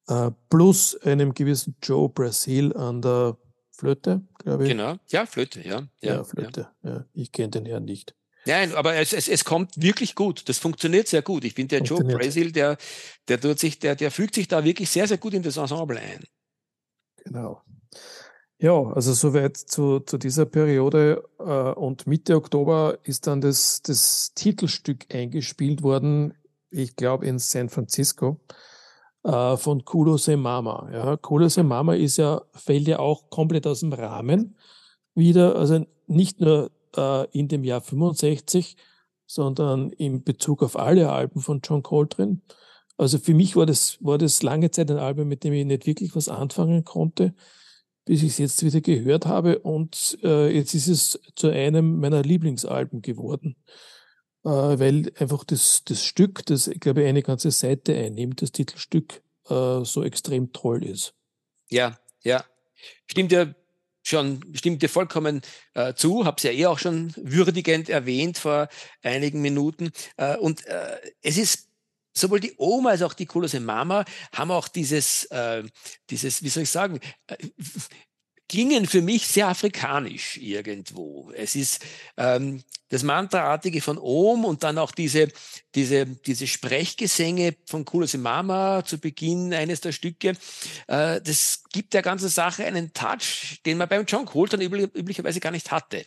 äh, 0.09 0.31
plus 0.51 0.97
einem 1.03 1.35
gewissen 1.35 1.77
Joe 1.83 2.09
Brasil 2.09 2.77
an 2.77 3.01
der 3.01 3.37
Flöte, 3.71 4.23
glaube 4.39 4.65
ich. 4.65 4.71
Genau, 4.71 4.97
ja, 5.09 5.25
Flöte, 5.25 5.61
ja. 5.61 5.87
Ja, 6.01 6.15
ja 6.15 6.25
Flöte, 6.25 6.69
ja. 6.83 6.91
ja. 6.91 7.05
Ich 7.13 7.31
kenne 7.31 7.51
den 7.51 7.67
Herrn 7.67 7.85
nicht. 7.85 8.17
Nein, 8.45 8.75
aber 8.75 8.95
es, 8.97 9.13
es, 9.13 9.29
es 9.29 9.45
kommt 9.45 9.81
wirklich 9.81 10.15
gut. 10.15 10.49
Das 10.49 10.59
funktioniert 10.59 11.07
sehr 11.07 11.23
gut. 11.23 11.45
Ich 11.45 11.55
finde, 11.55 11.77
der 11.77 11.87
Joe 11.87 12.03
Brasil, 12.03 12.51
der, 12.51 12.79
der, 13.29 13.41
tut 13.41 13.59
sich, 13.59 13.79
der, 13.79 13.95
der 13.95 14.11
fügt 14.11 14.35
sich 14.35 14.49
da 14.49 14.65
wirklich 14.65 14.89
sehr, 14.91 15.07
sehr 15.07 15.19
gut 15.19 15.35
in 15.35 15.43
das 15.43 15.59
Ensemble 15.59 16.01
ein. 16.01 16.25
Genau. 17.25 17.63
Ja, 18.61 18.73
also 18.93 19.13
soweit 19.13 19.57
zu, 19.57 20.01
zu 20.01 20.19
dieser 20.19 20.45
Periode 20.45 21.23
äh, 21.39 21.43
und 21.43 22.09
Mitte 22.09 22.35
Oktober 22.35 22.99
ist 23.05 23.29
dann 23.29 23.41
das, 23.41 23.83
das 23.83 24.35
Titelstück 24.35 25.07
eingespielt 25.15 25.85
worden, 25.85 26.35
ich 26.71 26.97
glaube 26.97 27.27
in 27.27 27.39
San 27.39 27.69
Francisco, 27.69 28.41
äh, 29.23 29.57
von 29.57 29.85
Kulose 29.85 30.37
Mama. 30.37 30.91
Ja, 30.93 31.17
Kulose 31.17 31.63
Mama 31.63 31.95
ist 31.95 32.17
ja, 32.17 32.43
fällt 32.53 32.89
ja 32.89 32.99
auch 32.99 33.31
komplett 33.31 33.65
aus 33.65 33.81
dem 33.81 33.93
Rahmen 33.93 34.57
wieder, 35.15 35.55
also 35.55 35.87
nicht 36.09 36.41
nur 36.41 36.73
äh, 36.97 37.31
in 37.31 37.47
dem 37.47 37.63
Jahr 37.63 37.81
65, 37.81 38.77
sondern 39.25 39.91
in 39.91 40.25
Bezug 40.25 40.65
auf 40.65 40.77
alle 40.77 41.13
Alben 41.13 41.41
von 41.43 41.61
John 41.63 41.85
Coltrane. 41.85 42.41
Also 42.97 43.19
für 43.19 43.35
mich 43.35 43.55
war 43.55 43.67
das, 43.67 43.99
war 44.01 44.19
das 44.19 44.43
lange 44.43 44.73
Zeit 44.73 44.91
ein 44.91 44.99
Album, 44.99 45.29
mit 45.29 45.45
dem 45.45 45.53
ich 45.53 45.65
nicht 45.65 45.87
wirklich 45.87 46.17
was 46.17 46.29
anfangen 46.29 46.85
konnte 46.85 47.35
bis 48.09 48.23
ich 48.23 48.31
es 48.31 48.39
jetzt 48.39 48.65
wieder 48.65 48.81
gehört 48.81 49.27
habe. 49.27 49.59
Und 49.59 50.19
äh, 50.23 50.49
jetzt 50.49 50.73
ist 50.73 50.89
es 50.89 51.21
zu 51.37 51.51
einem 51.51 52.01
meiner 52.01 52.23
Lieblingsalben 52.23 53.03
geworden, 53.03 53.55
äh, 54.45 54.49
weil 54.49 55.13
einfach 55.19 55.45
das, 55.45 55.83
das 55.85 56.03
Stück, 56.03 56.45
das, 56.47 56.69
ich 56.69 56.81
glaube, 56.81 57.07
eine 57.07 57.23
ganze 57.23 57.51
Seite 57.51 57.95
einnimmt, 57.95 58.41
das 58.41 58.51
Titelstück, 58.51 59.23
äh, 59.51 59.85
so 59.85 60.03
extrem 60.03 60.55
toll 60.55 60.87
ist. 60.87 61.13
Ja, 61.69 61.99
ja. 62.23 62.43
Stimmt 63.07 63.31
ja 63.31 63.55
schon, 64.03 64.41
stimmt 64.55 64.81
dir 64.81 64.89
vollkommen 64.89 65.43
äh, 65.75 65.93
zu, 65.93 66.25
habe 66.25 66.39
es 66.39 66.45
ja 66.45 66.51
eh 66.51 66.65
auch 66.65 66.79
schon 66.79 67.13
würdigend 67.17 67.91
erwähnt 67.91 68.39
vor 68.39 68.69
einigen 69.03 69.43
Minuten. 69.43 69.91
Äh, 70.17 70.39
und 70.39 70.65
äh, 70.65 70.97
es 71.21 71.37
ist 71.37 71.68
sowohl 72.13 72.41
die 72.41 72.55
Oma 72.57 72.91
als 72.91 73.03
auch 73.03 73.15
die 73.15 73.27
Kolose 73.27 73.61
Mama 73.61 74.05
haben 74.35 74.51
auch 74.51 74.69
dieses, 74.69 75.25
äh, 75.27 75.63
dieses, 76.11 76.43
wie 76.43 76.49
soll 76.49 76.65
ich 76.65 76.71
sagen, 76.71 77.01
äh, 77.27 77.37
klingen 78.49 78.87
für 78.87 79.03
mich 79.03 79.27
sehr 79.27 79.49
afrikanisch 79.49 80.39
irgendwo. 80.39 81.31
Es 81.35 81.55
ist 81.55 81.85
ähm, 82.17 82.63
das 82.89 83.03
Mantraartige 83.03 83.83
von 83.83 83.99
Om 83.99 84.47
und 84.47 84.63
dann 84.63 84.79
auch 84.79 84.91
diese, 84.91 85.29
diese, 85.75 86.07
diese 86.07 86.47
Sprechgesänge 86.47 87.55
von 87.67 87.85
Kulose 87.85 88.19
Mama 88.19 88.83
zu 88.85 88.99
Beginn 88.99 89.53
eines 89.53 89.83
der 89.83 89.93
Stücke. 89.93 90.31
Äh, 90.87 91.21
das 91.21 91.65
gibt 91.71 91.93
der 91.93 92.03
ganzen 92.03 92.31
Sache 92.31 92.65
einen 92.65 92.93
Touch, 92.95 93.61
den 93.67 93.77
man 93.77 93.89
beim 93.89 94.07
John 94.07 94.27
üblich, 94.27 94.89
üblicherweise 94.95 95.41
gar 95.41 95.53
nicht 95.53 95.71
hatte. 95.71 96.05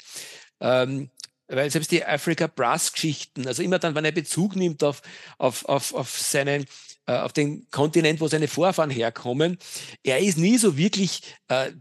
Ähm, 0.59 1.11
weil 1.51 1.69
selbst 1.69 1.91
die 1.91 2.03
Africa 2.05 2.47
Brass 2.47 2.93
Geschichten, 2.93 3.47
also 3.47 3.61
immer 3.61 3.79
dann, 3.79 3.95
wenn 3.95 4.05
er 4.05 4.11
Bezug 4.11 4.55
nimmt 4.55 4.83
auf, 4.83 5.01
auf, 5.37 5.65
auf, 5.65 5.93
auf 5.93 6.17
seinen, 6.17 6.65
äh, 7.05 7.13
auf 7.13 7.33
den 7.33 7.67
Kontinent, 7.71 8.21
wo 8.21 8.27
seine 8.27 8.47
Vorfahren 8.47 8.89
herkommen, 8.89 9.57
er 10.03 10.19
ist 10.19 10.37
nie 10.37 10.57
so 10.57 10.77
wirklich 10.77 11.21
äh, 11.49 11.71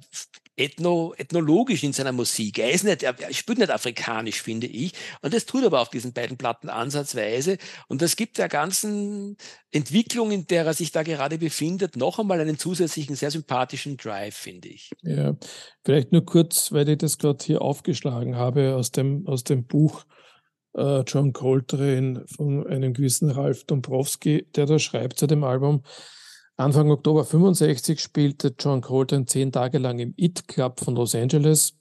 ethno, 0.61 1.15
ethnologisch 1.17 1.83
in 1.83 1.93
seiner 1.93 2.13
Musik. 2.13 2.59
Er 2.59 2.71
ist 2.71 2.85
nicht, 2.85 3.03
er 3.03 3.15
spielt 3.33 3.59
nicht 3.59 3.71
afrikanisch, 3.71 4.43
finde 4.43 4.67
ich. 4.67 4.93
Und 5.23 5.33
das 5.33 5.47
tut 5.47 5.63
er 5.63 5.69
aber 5.69 5.81
auf 5.81 5.89
diesen 5.89 6.13
beiden 6.13 6.37
Platten 6.37 6.69
ansatzweise. 6.69 7.57
Und 7.89 8.03
das 8.03 8.15
gibt 8.17 8.39
der 8.39 8.49
ganzen 8.49 9.37
Entwicklung, 9.71 10.31
in 10.31 10.47
der 10.47 10.67
er 10.67 10.75
sich 10.75 10.93
da 10.93 11.03
gerade 11.03 11.39
befindet, 11.39 11.97
noch 11.97 12.19
einmal 12.19 12.41
einen 12.41 12.59
zusätzlichen, 12.59 13.17
sehr 13.17 13.31
sympathischen 13.31 13.97
Drive, 13.97 14.37
finde 14.37 14.69
ich. 14.69 14.91
Ja, 15.03 15.35
vielleicht 15.85 16.13
nur 16.13 16.25
kurz, 16.25 16.71
weil 16.73 16.89
ich 16.89 16.99
das 16.99 17.19
gerade 17.19 17.43
hier 17.43 17.63
aufgeschlagen 17.63 18.37
habe 18.37 18.77
aus 18.77 18.91
dem, 18.91 19.27
aus 19.27 19.45
dem 19.45 19.65
Buch 19.65 20.05
äh, 20.75 21.01
John 21.07 21.33
Coltrane 21.33 22.25
von 22.27 22.67
einem 22.67 22.93
gewissen 22.93 23.31
Ralf 23.31 23.65
Dombrowski, 23.65 24.47
der 24.55 24.67
da 24.67 24.79
schreibt 24.79 25.19
zu 25.19 25.27
dem 25.27 25.43
Album, 25.43 25.83
Anfang 26.57 26.91
Oktober 26.91 27.25
65 27.25 28.01
spielte 28.01 28.55
John 28.59 28.81
Coltrane 28.81 29.27
zehn 29.27 29.51
Tage 29.51 29.79
lang 29.79 29.99
im 29.99 30.15
It 30.17 30.47
Club 30.47 30.81
von 30.81 30.95
Los 30.95 31.15
Angeles. 31.15 31.75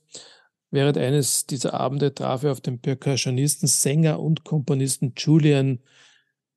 Während 0.71 0.97
eines 0.97 1.45
dieser 1.45 1.73
Abende 1.73 2.13
traf 2.13 2.43
er 2.43 2.51
auf 2.51 2.61
den 2.61 2.79
Percussionisten, 2.79 3.67
Sänger 3.67 4.19
und 4.19 4.43
Komponisten 4.43 5.13
Julian 5.17 5.79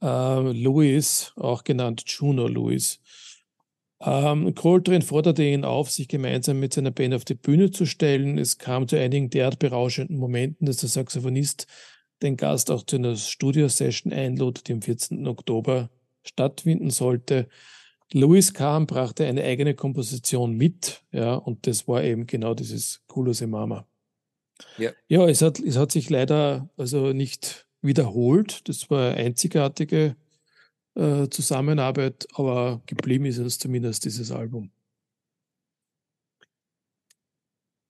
äh, 0.03 0.53
Lewis, 0.53 1.33
auch 1.37 1.65
genannt 1.65 2.05
Juno 2.07 2.47
Lewis. 2.47 3.01
Ähm, 4.05 4.55
Coltrane 4.55 5.03
forderte 5.03 5.45
ihn 5.45 5.65
auf, 5.65 5.91
sich 5.91 6.09
gemeinsam 6.09 6.59
mit 6.59 6.75
seiner 6.75 6.91
Band 6.91 7.15
auf 7.15 7.25
die 7.25 7.35
Bühne 7.35 7.71
zu 7.71 7.87
stellen. 7.87 8.37
Es 8.37 8.59
kam 8.59 8.89
zu 8.89 8.99
einigen 8.99 9.31
derart 9.31 9.59
berauschenden 9.61 10.19
Momenten, 10.19 10.67
dass 10.67 10.79
der 10.79 10.89
Saxophonist 10.89 11.67
den 12.21 12.37
Gast 12.37 12.71
auch 12.71 12.85
zu 12.85 12.97
einer 12.97 13.17
Studiosession 13.17 14.13
einlud, 14.13 14.67
die 14.67 14.73
am 14.73 14.83
14. 14.83 15.27
Oktober 15.27 15.91
stattfinden 16.25 16.91
sollte. 16.91 17.49
Louis 18.15 18.53
Kahn 18.53 18.87
brachte 18.87 19.27
eine 19.27 19.43
eigene 19.43 19.75
Komposition 19.75 20.55
mit, 20.55 21.03
ja, 21.13 21.35
und 21.35 21.67
das 21.67 21.89
war 21.89 22.03
eben 22.03 22.27
genau 22.27 22.55
dieses 22.55 23.03
Kulose 23.07 23.47
Mama. 23.47 23.87
Ja, 24.79 24.93
ja 25.09 25.27
es, 25.29 25.43
hat, 25.43 25.59
es 25.59 25.77
hat 25.77 25.93
sich 25.93 26.11
leider 26.11 26.71
also 26.77 27.13
nicht 27.13 27.67
wiederholt. 27.81 28.69
Das 28.69 28.91
war 28.91 29.13
eine 29.13 29.17
einzigartige 29.17 30.17
äh, 30.95 31.29
Zusammenarbeit, 31.29 32.27
aber 32.35 32.83
geblieben 32.87 33.25
ist 33.25 33.39
uns 33.39 33.59
zumindest 33.59 34.05
dieses 34.05 34.31
Album. 34.31 34.71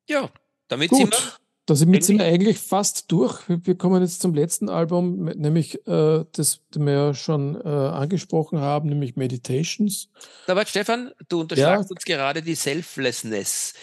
Ja, 0.09 0.31
damit 0.69 0.91
Gut. 0.91 0.99
sind 0.99 1.13
wir 1.13 1.42
damit 1.67 2.05
sind 2.05 2.19
wir 2.19 2.27
eigentlich 2.27 2.59
fast 2.59 3.11
durch. 3.13 3.41
Wir 3.49 3.77
kommen 3.77 4.03
jetzt 4.03 4.21
zum 4.21 4.35
letzten 4.35 4.69
Album, 4.69 5.25
nämlich 5.25 5.77
äh, 5.87 6.25
das, 6.33 6.61
das 6.71 6.83
wir 6.85 6.93
ja 6.93 7.15
schon 7.15 7.55
äh, 7.61 7.69
angesprochen 7.69 8.59
haben, 8.59 8.89
nämlich 8.89 9.17
Meditations. 9.17 10.09
Aber 10.49 10.67
Stefan, 10.67 11.13
du 11.29 11.41
unterschlagst 11.43 11.91
ja. 11.91 11.95
uns 11.95 12.05
gerade 12.05 12.43
die 12.43 12.57
Selflessness. 12.57 13.75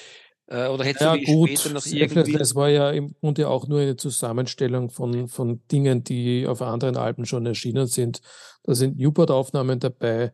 Äh, 0.48 0.68
oder 0.68 0.84
hättest 0.84 1.02
ja, 1.02 1.14
du 1.14 1.20
die 1.20 1.26
gut. 1.26 1.50
später 1.50 1.74
noch 1.74 1.86
irgendwie... 1.86 2.34
Das 2.34 2.56
war 2.56 2.70
ja 2.70 2.90
im 2.92 3.16
Grunde 3.20 3.48
auch 3.48 3.68
nur 3.68 3.80
eine 3.80 3.96
Zusammenstellung 3.96 4.90
von, 4.90 5.30
von 5.30 5.62
Dingen, 5.72 6.04
die 6.04 6.48
auf 6.48 6.62
anderen 6.62 6.98
Alben 6.98 7.26
schon 7.26 7.46
erschienen 7.46 7.88
sind. 7.88 8.20
Da 8.64 8.76
sind 8.76 8.98
Newport-Aufnahmen 8.98 9.80
dabei. 9.80 10.34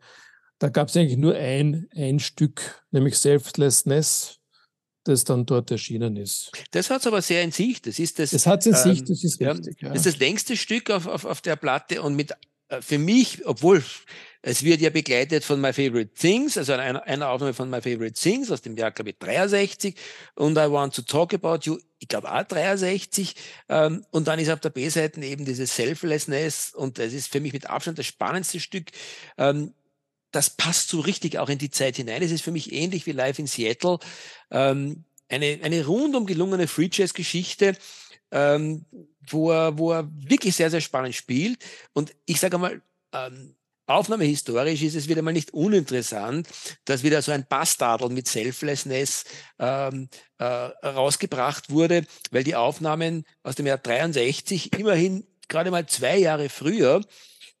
Da 0.58 0.68
gab 0.68 0.88
es 0.88 0.96
eigentlich 0.96 1.18
nur 1.18 1.34
ein, 1.34 1.86
ein 1.94 2.18
Stück, 2.18 2.82
nämlich 2.90 3.18
Selflessness 3.18 4.35
das 5.08 5.24
dann 5.24 5.46
dort 5.46 5.70
erschienen 5.70 6.16
ist. 6.16 6.52
Das 6.70 6.90
hat 6.90 7.00
es 7.00 7.06
aber 7.06 7.22
sehr 7.22 7.42
in 7.42 7.52
sich. 7.52 7.82
Das 7.82 7.98
ist 7.98 8.18
das. 8.18 8.30
Das 8.30 8.46
hat 8.46 8.60
es 8.60 8.66
in 8.66 8.74
ähm, 8.74 8.96
sich, 8.96 9.04
das 9.04 9.24
ist 9.24 9.40
richtig. 9.40 9.80
Ja, 9.80 9.88
Das 9.88 9.98
ist 9.98 10.06
das 10.06 10.18
längste 10.18 10.56
Stück 10.56 10.90
auf, 10.90 11.06
auf, 11.06 11.24
auf 11.24 11.40
der 11.40 11.56
Platte 11.56 12.02
und 12.02 12.14
mit 12.14 12.32
äh, 12.68 12.82
für 12.82 12.98
mich, 12.98 13.46
obwohl 13.46 13.82
es 14.42 14.62
wird 14.62 14.80
ja 14.80 14.90
begleitet 14.90 15.44
von 15.44 15.60
My 15.60 15.72
Favorite 15.72 16.12
Things, 16.14 16.56
also 16.56 16.72
einer, 16.72 17.02
einer 17.04 17.30
Aufnahme 17.30 17.54
von 17.54 17.68
My 17.68 17.80
Favorite 17.80 18.12
Things 18.12 18.50
aus 18.50 18.62
dem 18.62 18.76
Jahr, 18.76 18.92
glaube 18.92 19.10
ich, 19.10 19.18
63 19.18 19.96
und 20.34 20.52
I 20.52 20.70
Want 20.70 20.94
to 20.94 21.02
Talk 21.02 21.34
About 21.34 21.60
You, 21.62 21.78
ich 21.98 22.08
glaube 22.08 22.32
auch 22.32 22.44
63 22.44 23.34
ähm, 23.68 24.04
und 24.10 24.28
dann 24.28 24.38
ist 24.38 24.50
auf 24.50 24.60
der 24.60 24.70
B-Seite 24.70 25.20
eben 25.20 25.44
dieses 25.44 25.74
Selflessness 25.74 26.72
und 26.74 26.98
das 26.98 27.12
ist 27.12 27.32
für 27.32 27.40
mich 27.40 27.52
mit 27.52 27.68
Abstand 27.68 27.98
das 27.98 28.06
spannendste 28.06 28.60
Stück. 28.60 28.90
Ähm, 29.36 29.74
das 30.30 30.50
passt 30.50 30.88
so 30.88 31.00
richtig 31.00 31.38
auch 31.38 31.48
in 31.48 31.58
die 31.58 31.70
Zeit 31.70 31.96
hinein. 31.96 32.22
Es 32.22 32.32
ist 32.32 32.42
für 32.42 32.50
mich 32.50 32.72
ähnlich 32.72 33.06
wie 33.06 33.12
Live 33.12 33.38
in 33.38 33.46
Seattle. 33.46 33.98
Ähm, 34.50 35.04
eine, 35.28 35.58
eine 35.62 35.86
rundum 35.86 36.26
gelungene 36.26 36.68
Free 36.68 36.88
Jazz 36.90 37.14
Geschichte, 37.14 37.76
ähm, 38.30 38.84
wo, 39.28 39.50
er, 39.50 39.78
wo 39.78 39.92
er 39.92 40.08
wirklich 40.12 40.54
sehr, 40.54 40.70
sehr 40.70 40.80
spannend 40.80 41.14
spielt. 41.14 41.58
Und 41.92 42.14
ich 42.26 42.40
sage 42.40 42.56
einmal, 42.56 42.82
ähm, 43.12 43.56
Aufnahmehistorisch 43.88 44.82
ist 44.82 44.96
es 44.96 45.08
wieder 45.08 45.22
mal 45.22 45.32
nicht 45.32 45.52
uninteressant, 45.52 46.48
dass 46.84 47.04
wieder 47.04 47.22
so 47.22 47.30
ein 47.30 47.46
Bastardel 47.48 48.08
mit 48.08 48.26
Selflessness 48.26 49.24
ähm, 49.60 50.08
äh, 50.38 50.44
rausgebracht 50.44 51.70
wurde, 51.70 52.04
weil 52.32 52.42
die 52.42 52.56
Aufnahmen 52.56 53.24
aus 53.44 53.54
dem 53.54 53.66
Jahr 53.66 53.78
63 53.78 54.76
immerhin 54.76 55.24
gerade 55.48 55.70
mal 55.70 55.86
zwei 55.86 56.16
Jahre 56.16 56.48
früher 56.48 57.00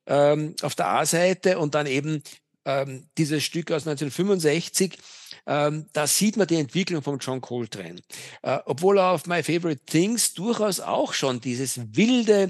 ähm, 0.06 0.56
auf 0.62 0.74
der 0.74 0.88
A-Seite 0.88 1.58
und 1.60 1.76
dann 1.76 1.86
eben 1.86 2.22
ähm, 2.66 3.08
dieses 3.16 3.42
Stück 3.42 3.70
aus 3.70 3.86
1965 3.86 4.98
ähm, 5.46 5.86
da 5.92 6.06
sieht 6.06 6.36
man 6.36 6.48
die 6.48 6.56
Entwicklung 6.56 7.02
von 7.02 7.18
John 7.20 7.40
Coltrane. 7.40 8.00
Äh, 8.42 8.58
obwohl 8.64 8.98
er 8.98 9.10
auf 9.10 9.26
My 9.26 9.42
Favorite 9.42 9.84
Things 9.86 10.34
durchaus 10.34 10.80
auch 10.80 11.12
schon 11.12 11.40
dieses 11.40 11.78
wilde, 11.96 12.48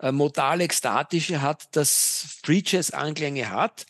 äh, 0.00 0.10
modal 0.10 0.62
ekstatische 0.62 1.42
hat, 1.42 1.68
das 1.72 2.38
Free 2.42 2.62
Jazz 2.64 2.90
Anklänge 2.90 3.50
hat, 3.50 3.86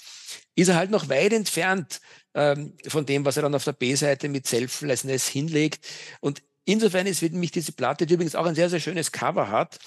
ist 0.57 0.69
er 0.69 0.77
halt 0.77 0.91
noch 0.91 1.09
weit 1.09 1.33
entfernt 1.33 2.01
ähm, 2.35 2.77
von 2.89 3.07
dem, 3.07 3.25
was 3.25 3.37
er 3.37 3.45
dann 3.45 3.55
auf 3.55 3.65
der 3.65 3.73
B-Seite 3.73 4.29
mit 4.29 4.49
Selflessness 4.49 5.29
hinlegt. 5.29 5.87
Und 6.21 6.43
insofern 6.65 7.07
ist 7.07 7.21
für 7.21 7.31
mich 7.31 7.53
diese 7.53 7.73
Platte, 7.73 8.07
die 8.07 8.15
übrigens 8.15 8.35
auch 8.35 8.47
ein 8.47 8.57
sehr, 8.57 8.71
sehr 8.71 8.81
schönes 8.81 9.13
Cover 9.13 9.49
hat, 9.49 9.79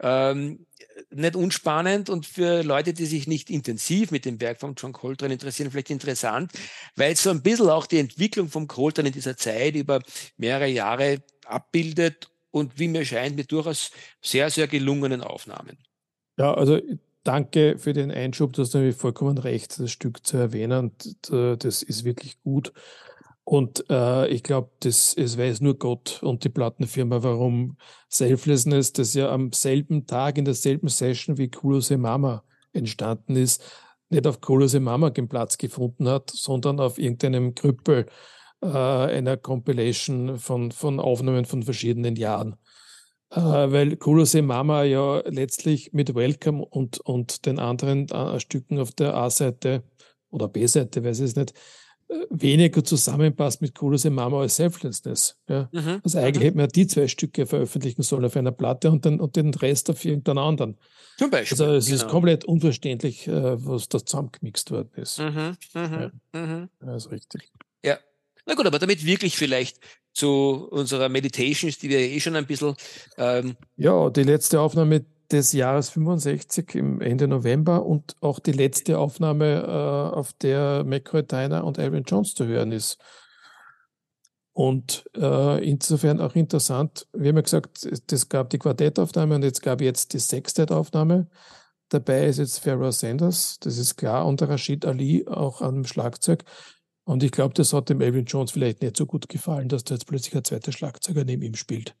ähm, 0.00 0.66
nicht 1.10 1.36
unspannend 1.36 2.10
und 2.10 2.26
für 2.26 2.62
Leute, 2.62 2.92
die 2.92 3.06
sich 3.06 3.26
nicht 3.26 3.50
intensiv 3.50 4.10
mit 4.10 4.24
dem 4.24 4.40
Werk 4.40 4.60
von 4.60 4.74
John 4.76 4.92
Coltrane 4.92 5.34
interessieren, 5.34 5.70
vielleicht 5.70 5.90
interessant, 5.90 6.52
weil 6.96 7.12
es 7.12 7.22
so 7.22 7.30
ein 7.30 7.42
bisschen 7.42 7.68
auch 7.68 7.86
die 7.86 7.98
Entwicklung 7.98 8.48
von 8.48 8.66
Coltrane 8.66 9.08
in 9.08 9.14
dieser 9.14 9.36
Zeit 9.36 9.74
über 9.74 10.00
mehrere 10.36 10.68
Jahre 10.68 11.22
abbildet 11.46 12.30
und 12.50 12.78
wie 12.78 12.88
mir 12.88 13.04
scheint, 13.04 13.36
mit 13.36 13.52
durchaus 13.52 13.90
sehr, 14.22 14.50
sehr 14.50 14.66
gelungenen 14.66 15.20
Aufnahmen. 15.20 15.78
Ja, 16.38 16.54
also 16.54 16.80
danke 17.22 17.78
für 17.78 17.92
den 17.92 18.10
Einschub, 18.10 18.52
du 18.52 18.62
hast 18.62 18.74
nämlich 18.74 18.96
vollkommen 18.96 19.38
recht, 19.38 19.78
das 19.78 19.90
Stück 19.90 20.26
zu 20.26 20.36
erwähnen. 20.36 20.92
Äh, 21.30 21.56
das 21.56 21.82
ist 21.82 22.04
wirklich 22.04 22.40
gut. 22.42 22.72
Und 23.48 23.84
äh, 23.90 24.26
ich 24.26 24.42
glaube, 24.42 24.70
das 24.80 25.14
es 25.14 25.38
weiß 25.38 25.60
nur 25.60 25.78
Gott 25.78 26.20
und 26.20 26.42
die 26.42 26.48
Plattenfirma, 26.48 27.22
warum 27.22 27.76
Selflessness, 28.08 28.92
das 28.92 29.14
ja 29.14 29.30
am 29.30 29.52
selben 29.52 30.04
Tag 30.04 30.36
in 30.36 30.44
derselben 30.44 30.88
Session 30.88 31.38
wie 31.38 31.48
Kulose 31.48 31.96
Mama 31.96 32.42
entstanden 32.72 33.36
ist, 33.36 33.62
nicht 34.08 34.26
auf 34.26 34.40
Kulose 34.40 34.80
Mama 34.80 35.10
den 35.10 35.28
Platz 35.28 35.58
gefunden 35.58 36.08
hat, 36.08 36.30
sondern 36.30 36.80
auf 36.80 36.98
irgendeinem 36.98 37.54
Krüppel 37.54 38.06
äh, 38.62 38.66
einer 38.66 39.36
Compilation 39.36 40.38
von, 40.38 40.72
von 40.72 40.98
Aufnahmen 40.98 41.44
von 41.44 41.62
verschiedenen 41.62 42.16
Jahren. 42.16 42.56
Äh, 43.30 43.40
weil 43.40 43.96
Kulose 43.96 44.42
Mama 44.42 44.82
ja 44.82 45.22
letztlich 45.24 45.92
mit 45.92 46.16
Welcome 46.16 46.64
und, 46.64 46.98
und 46.98 47.46
den 47.46 47.60
anderen 47.60 48.08
äh, 48.08 48.40
Stücken 48.40 48.80
auf 48.80 48.90
der 48.90 49.14
A-Seite 49.14 49.84
oder 50.30 50.48
B-Seite, 50.48 51.04
weiß 51.04 51.20
ich 51.20 51.26
es 51.26 51.36
nicht, 51.36 51.54
weniger 52.30 52.84
zusammenpasst 52.84 53.60
mit 53.62 53.74
Coolers 53.74 54.04
Mama 54.04 54.40
als 54.40 54.56
Selflessness. 54.56 55.36
Ja. 55.48 55.68
Mhm. 55.72 56.00
Also 56.04 56.18
eigentlich 56.18 56.42
mhm. 56.42 56.46
hätten 56.46 56.58
wir 56.58 56.68
die 56.68 56.86
zwei 56.86 57.08
Stücke 57.08 57.46
veröffentlichen 57.46 58.02
sollen 58.02 58.24
auf 58.24 58.36
einer 58.36 58.52
Platte 58.52 58.90
und, 58.90 59.04
dann, 59.04 59.20
und 59.20 59.36
den 59.36 59.52
Rest 59.54 59.90
auf 59.90 60.04
irgendeinen 60.04 60.38
anderen. 60.38 60.76
Zum 61.18 61.30
Beispiel. 61.30 61.60
Also 61.60 61.74
es 61.74 61.86
genau. 61.86 61.96
ist 61.96 62.08
komplett 62.08 62.44
unverständlich, 62.44 63.26
äh, 63.26 63.66
was 63.66 63.88
da 63.88 64.04
zusammengemixt 64.04 64.70
worden 64.70 64.90
ist. 64.96 65.18
Mhm. 65.18 65.56
mhm. 65.74 66.10
Ja. 66.34 66.40
Mhm. 66.40 66.68
Das 66.80 67.06
ist 67.06 67.12
richtig. 67.12 67.50
Ja. 67.84 67.98
Na 68.46 68.54
gut, 68.54 68.66
aber 68.66 68.78
damit 68.78 69.04
wirklich 69.04 69.36
vielleicht 69.36 69.80
zu 70.12 70.68
unserer 70.70 71.08
Meditations, 71.08 71.78
die 71.78 71.88
wir 71.88 71.98
eh 71.98 72.20
schon 72.20 72.36
ein 72.36 72.46
bisschen. 72.46 72.74
Ähm 73.18 73.56
ja, 73.76 74.08
die 74.10 74.22
letzte 74.22 74.60
Aufnahme, 74.60 75.04
des 75.32 75.52
Jahres 75.52 75.90
65 75.90 76.74
im 76.74 77.00
Ende 77.00 77.28
November 77.28 77.84
und 77.84 78.16
auch 78.20 78.38
die 78.38 78.52
letzte 78.52 78.98
Aufnahme, 78.98 79.62
äh, 79.62 80.16
auf 80.16 80.32
der 80.34 80.84
McCoy 80.84 81.24
Tyner 81.24 81.64
und 81.64 81.78
Alvin 81.78 82.04
Jones 82.04 82.34
zu 82.34 82.46
hören 82.46 82.72
ist. 82.72 82.98
Und 84.52 85.04
äh, 85.14 85.68
insofern 85.68 86.20
auch 86.20 86.34
interessant, 86.34 87.06
wir 87.12 87.28
haben 87.28 87.36
ja 87.36 87.42
gesagt, 87.42 87.84
es 87.84 88.28
gab 88.28 88.48
die 88.48 88.58
Quartettaufnahme 88.58 89.34
und 89.34 89.44
jetzt 89.44 89.62
gab 89.62 89.82
jetzt 89.82 90.14
die 90.14 90.18
Sextet-Aufnahme. 90.18 91.28
Dabei 91.90 92.26
ist 92.26 92.38
jetzt 92.38 92.60
Pharaoh 92.60 92.90
Sanders, 92.90 93.58
das 93.60 93.76
ist 93.76 93.96
klar, 93.96 94.26
und 94.26 94.40
Rashid 94.42 94.86
Ali 94.86 95.26
auch 95.28 95.60
am 95.60 95.84
Schlagzeug. 95.84 96.42
Und 97.04 97.22
ich 97.22 97.32
glaube, 97.32 97.54
das 97.54 97.72
hat 97.72 97.90
dem 97.90 98.00
Alvin 98.00 98.24
Jones 98.24 98.50
vielleicht 98.50 98.82
nicht 98.82 98.96
so 98.96 99.06
gut 99.06 99.28
gefallen, 99.28 99.68
dass 99.68 99.84
da 99.84 99.94
jetzt 99.94 100.06
plötzlich 100.06 100.34
ein 100.34 100.44
zweiter 100.44 100.72
Schlagzeuger 100.72 101.24
neben 101.24 101.42
ihm 101.42 101.54
spielt. 101.54 101.94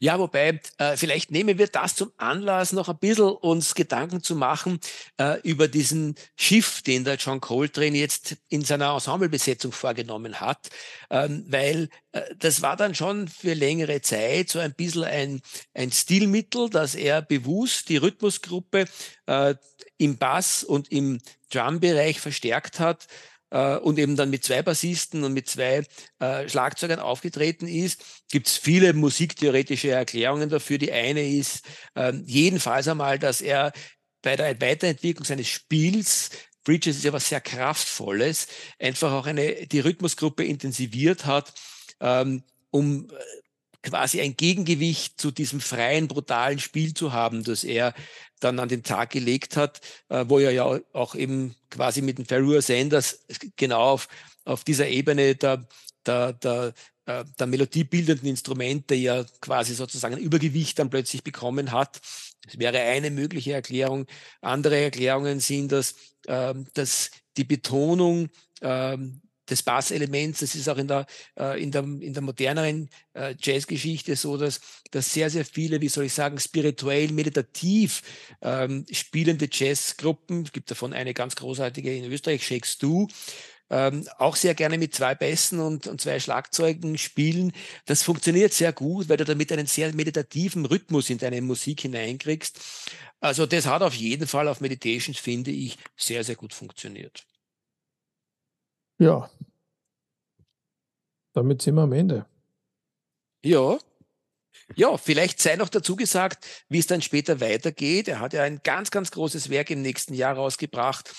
Ja, 0.00 0.18
wobei, 0.18 0.60
äh, 0.78 0.96
vielleicht 0.96 1.30
nehmen 1.30 1.58
wir 1.58 1.66
das 1.66 1.94
zum 1.94 2.12
Anlass, 2.16 2.72
noch 2.72 2.88
ein 2.88 2.98
bisschen 2.98 3.30
uns 3.30 3.74
Gedanken 3.74 4.22
zu 4.22 4.36
machen 4.36 4.78
äh, 5.18 5.40
über 5.42 5.68
diesen 5.68 6.14
Schiff, 6.36 6.82
den 6.82 7.04
der 7.04 7.16
John 7.16 7.40
Coltrane 7.40 7.96
jetzt 7.96 8.36
in 8.48 8.64
seiner 8.64 8.94
Ensemblebesetzung 8.94 9.72
vorgenommen 9.72 10.40
hat, 10.40 10.68
ähm, 11.10 11.44
weil 11.48 11.88
äh, 12.12 12.22
das 12.38 12.62
war 12.62 12.76
dann 12.76 12.94
schon 12.94 13.28
für 13.28 13.54
längere 13.54 14.00
Zeit 14.00 14.50
so 14.50 14.58
ein 14.58 14.74
bisschen 14.74 15.04
ein, 15.04 15.40
ein 15.74 15.90
Stilmittel, 15.90 16.70
dass 16.70 16.94
er 16.94 17.22
bewusst 17.22 17.88
die 17.88 17.96
Rhythmusgruppe 17.96 18.86
äh, 19.26 19.54
im 19.96 20.16
Bass 20.16 20.62
und 20.62 20.92
im 20.92 21.20
Drumbereich 21.50 22.20
verstärkt 22.20 22.78
hat 22.78 23.06
äh, 23.50 23.76
und 23.76 23.98
eben 23.98 24.16
dann 24.16 24.30
mit 24.30 24.44
zwei 24.44 24.62
Bassisten 24.62 25.24
und 25.24 25.32
mit 25.32 25.48
zwei 25.48 25.84
äh, 26.18 26.48
Schlagzeugern 26.48 27.00
aufgetreten 27.00 27.66
ist, 27.66 28.04
gibt 28.30 28.48
es 28.48 28.56
viele 28.56 28.92
musiktheoretische 28.92 29.90
Erklärungen 29.90 30.48
dafür. 30.48 30.78
Die 30.78 30.92
eine 30.92 31.26
ist 31.26 31.62
äh, 31.94 32.12
jedenfalls 32.24 32.88
einmal, 32.88 33.18
dass 33.18 33.40
er 33.40 33.72
bei 34.22 34.36
der 34.36 34.60
Weiterentwicklung 34.60 35.24
seines 35.24 35.48
Spiels 35.48 36.30
Bridges 36.68 36.98
ist 36.98 37.04
ja 37.04 37.14
was 37.14 37.30
sehr 37.30 37.40
Kraftvolles, 37.40 38.46
einfach 38.78 39.10
auch 39.12 39.24
eine, 39.24 39.66
die 39.66 39.80
Rhythmusgruppe 39.80 40.44
intensiviert 40.44 41.24
hat, 41.24 41.54
ähm, 41.98 42.44
um 42.70 43.08
äh, 43.08 43.14
quasi 43.88 44.20
ein 44.20 44.36
Gegengewicht 44.36 45.20
zu 45.20 45.30
diesem 45.30 45.60
freien, 45.60 46.08
brutalen 46.08 46.58
Spiel 46.58 46.94
zu 46.94 47.12
haben, 47.12 47.44
das 47.44 47.64
er 47.64 47.94
dann 48.40 48.58
an 48.58 48.68
den 48.68 48.82
Tag 48.82 49.10
gelegt 49.10 49.56
hat, 49.56 49.80
äh, 50.08 50.24
wo 50.28 50.38
er 50.38 50.52
ja 50.52 50.64
auch 50.92 51.14
eben 51.14 51.54
quasi 51.70 52.02
mit 52.02 52.18
den 52.18 52.26
Ferrur 52.26 52.62
Sanders 52.62 53.24
genau 53.56 53.80
auf, 53.80 54.08
auf 54.44 54.64
dieser 54.64 54.88
Ebene 54.88 55.34
der, 55.34 55.66
der, 56.06 56.32
der, 56.34 56.74
äh, 57.06 57.24
der 57.38 57.46
melodiebildenden 57.46 58.28
Instrumente 58.28 58.94
ja 58.94 59.24
quasi 59.40 59.74
sozusagen 59.74 60.14
ein 60.14 60.20
Übergewicht 60.20 60.78
dann 60.78 60.90
plötzlich 60.90 61.22
bekommen 61.24 61.72
hat. 61.72 62.00
Das 62.44 62.58
wäre 62.58 62.80
eine 62.80 63.10
mögliche 63.10 63.52
Erklärung. 63.52 64.06
Andere 64.40 64.78
Erklärungen 64.78 65.40
sind, 65.40 65.72
dass, 65.72 65.94
ähm, 66.26 66.66
dass 66.74 67.10
die 67.36 67.44
Betonung 67.44 68.28
ähm, 68.62 69.20
des 69.50 69.62
Basselements. 69.62 70.40
Das 70.40 70.54
ist 70.54 70.68
auch 70.68 70.78
in 70.78 70.88
der, 70.88 71.06
äh, 71.38 71.62
in 71.62 71.70
der, 71.70 71.82
in 71.82 72.12
der 72.12 72.22
moderneren 72.22 72.88
äh, 73.14 73.34
Jazzgeschichte 73.40 74.16
so, 74.16 74.36
dass, 74.36 74.60
dass 74.90 75.12
sehr, 75.12 75.30
sehr 75.30 75.44
viele, 75.44 75.80
wie 75.80 75.88
soll 75.88 76.04
ich 76.04 76.12
sagen, 76.12 76.38
spirituell, 76.38 77.12
meditativ 77.12 78.02
ähm, 78.42 78.86
spielende 78.90 79.48
Jazzgruppen, 79.50 80.44
es 80.44 80.52
gibt 80.52 80.70
davon 80.70 80.92
eine 80.92 81.14
ganz 81.14 81.36
großartige 81.36 81.94
in 81.94 82.10
Österreich, 82.10 82.46
Shakes 82.46 82.78
Do, 82.78 83.08
ähm, 83.70 84.08
auch 84.18 84.36
sehr 84.36 84.54
gerne 84.54 84.78
mit 84.78 84.94
zwei 84.94 85.14
Bässen 85.14 85.60
und, 85.60 85.86
und 85.86 86.00
zwei 86.00 86.18
Schlagzeugen 86.20 86.96
spielen. 86.96 87.52
Das 87.86 88.02
funktioniert 88.02 88.52
sehr 88.52 88.72
gut, 88.72 89.08
weil 89.08 89.18
du 89.18 89.24
damit 89.24 89.52
einen 89.52 89.66
sehr 89.66 89.94
meditativen 89.94 90.64
Rhythmus 90.64 91.10
in 91.10 91.18
deine 91.18 91.42
Musik 91.42 91.82
hineinkriegst. 91.82 92.58
Also 93.20 93.46
das 93.46 93.66
hat 93.66 93.82
auf 93.82 93.94
jeden 93.94 94.26
Fall 94.26 94.48
auf 94.48 94.60
Meditations, 94.60 95.18
finde 95.18 95.50
ich, 95.50 95.76
sehr, 95.96 96.24
sehr 96.24 96.36
gut 96.36 96.54
funktioniert. 96.54 97.24
Ja. 98.98 99.30
Damit 101.32 101.62
sind 101.62 101.76
wir 101.76 101.82
am 101.82 101.92
Ende. 101.92 102.26
Ja. 103.44 103.78
Ja, 104.76 104.96
vielleicht 104.98 105.40
sei 105.40 105.56
noch 105.56 105.68
dazu 105.68 105.96
gesagt, 105.96 106.46
wie 106.68 106.78
es 106.78 106.86
dann 106.86 107.00
später 107.00 107.40
weitergeht. 107.40 108.08
Er 108.08 108.20
hat 108.20 108.32
ja 108.32 108.42
ein 108.42 108.60
ganz, 108.62 108.90
ganz 108.90 109.10
großes 109.10 109.48
Werk 109.48 109.70
im 109.70 109.82
nächsten 109.82 110.14
Jahr 110.14 110.34
rausgebracht. 110.34 111.14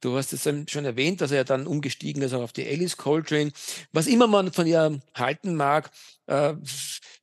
Du 0.00 0.16
hast 0.16 0.32
es 0.32 0.48
schon 0.70 0.84
erwähnt, 0.84 1.20
dass 1.20 1.30
er 1.30 1.44
dann 1.44 1.66
umgestiegen 1.66 2.22
ist 2.22 2.32
auf 2.32 2.52
die 2.52 2.66
Alice 2.66 2.96
Coltrane. 2.96 3.52
Was 3.92 4.06
immer 4.06 4.26
man 4.26 4.52
von 4.52 4.66
ihr 4.66 5.00
halten 5.14 5.54
mag, 5.54 5.90
äh, 6.26 6.54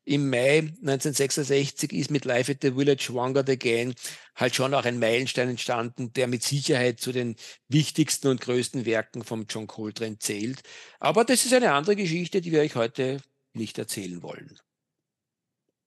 im 0.04 0.30
Mai 0.30 0.60
1966 0.60 1.94
ist 1.94 2.12
mit 2.12 2.26
Live 2.26 2.50
at 2.50 2.58
the 2.62 2.72
Village 2.72 3.10
Wangered 3.14 3.50
Again 3.50 3.94
halt 4.36 4.56
schon 4.56 4.74
auch 4.74 4.86
ein 4.86 5.00
Meilenstein 5.00 5.50
entstanden, 5.50 6.12
der 6.14 6.28
mit 6.28 6.44
Sicherheit 6.44 7.00
zu 7.00 7.12
den 7.12 7.36
wichtigsten 7.68 8.30
und 8.30 8.42
größten 8.42 8.86
Werken 8.86 9.24
von 9.24 9.46
John 9.48 9.68
Coltrane 9.68 10.18
zählt. 10.18 10.62
Aber 11.00 11.24
das 11.24 11.46
ist 11.46 11.54
eine 11.54 11.74
andere 11.74 11.96
Geschichte, 11.96 12.42
die 12.42 12.52
wir 12.52 12.62
euch 12.62 12.76
heute 12.76 13.22
nicht 13.54 13.78
erzählen 13.78 14.24
wollen. 14.24 14.58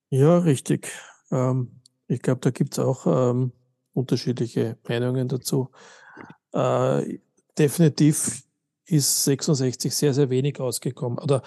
Ja, 0.09 0.37
richtig. 0.37 0.89
Ähm, 1.31 1.81
ich 2.07 2.21
glaube, 2.21 2.41
da 2.41 2.51
gibt 2.51 2.73
es 2.73 2.79
auch 2.79 3.05
ähm, 3.07 3.51
unterschiedliche 3.93 4.77
Meinungen 4.87 5.27
dazu. 5.27 5.71
Äh, 6.53 7.19
definitiv 7.57 8.43
ist 8.85 9.23
66 9.25 9.93
sehr, 9.93 10.13
sehr 10.13 10.29
wenig 10.29 10.59
rausgekommen. 10.59 11.19
Oder 11.19 11.41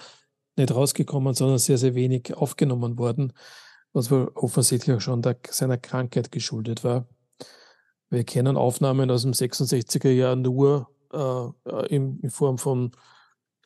nicht 0.59 0.73
rausgekommen, 0.73 1.33
sondern 1.33 1.57
sehr, 1.57 1.77
sehr 1.77 1.95
wenig 1.95 2.35
aufgenommen 2.35 2.99
worden, 2.99 3.33
was 3.93 4.11
wohl 4.11 4.31
offensichtlich 4.35 4.95
auch 4.95 5.01
schon 5.01 5.21
der, 5.21 5.37
seiner 5.49 5.77
Krankheit 5.77 6.31
geschuldet 6.31 6.83
war. 6.83 7.07
Wir 8.09 8.23
kennen 8.23 8.57
Aufnahmen 8.57 9.09
aus 9.11 9.23
dem 9.23 9.31
66er 9.31 10.09
Jahr 10.09 10.35
nur 10.35 10.89
äh, 11.11 11.87
in, 11.87 12.19
in, 12.19 12.29
Form 12.29 12.57
von 12.57 12.91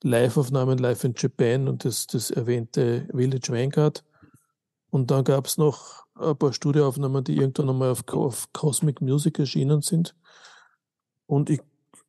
Live-Aufnahmen, 0.02 0.78
Live 0.78 1.04
in 1.04 1.14
Japan 1.16 1.68
und 1.68 1.86
das, 1.86 2.08
das 2.08 2.32
erwähnte 2.32 3.08
Village 3.12 3.52
Vanguard. 3.52 4.04
Und 4.90 5.12
dann 5.12 5.24
gab 5.24 5.48
es 5.48 5.58
noch 5.58 6.06
ein 6.16 6.38
paar 6.38 6.54
Studioaufnahmen, 6.54 7.24
die 7.24 7.38
irgendwann 7.38 7.70
einmal 7.70 7.90
auf, 7.90 8.04
auf 8.10 8.52
Cosmic 8.54 9.02
Music 9.02 9.40
erschienen 9.40 9.82
sind. 9.82 10.16
Und 11.26 11.50
ich, 11.50 11.62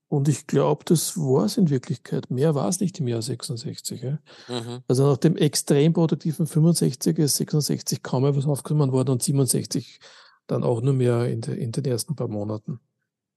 und 0.08 0.28
ich 0.28 0.46
glaube, 0.46 0.84
das 0.84 1.16
war 1.16 1.44
es 1.44 1.56
in 1.56 1.70
Wirklichkeit. 1.70 2.30
Mehr 2.30 2.54
war 2.54 2.68
es 2.68 2.80
nicht 2.80 3.00
im 3.00 3.08
Jahr 3.08 3.22
66. 3.22 4.02
Ja? 4.02 4.18
Mhm. 4.48 4.82
Also 4.86 5.10
nach 5.10 5.16
dem 5.16 5.36
extrem 5.36 5.92
produktiven 5.92 6.46
65 6.46 7.18
ist 7.18 7.36
66 7.36 8.02
kaum 8.02 8.24
etwas 8.24 8.46
aufgenommen 8.46 8.92
worden 8.92 9.10
und 9.10 9.22
67 9.22 9.98
dann 10.46 10.62
auch 10.62 10.82
nur 10.82 10.94
mehr 10.94 11.26
in, 11.26 11.40
de, 11.40 11.56
in 11.56 11.72
den 11.72 11.84
ersten 11.84 12.14
paar 12.16 12.28
Monaten. 12.28 12.80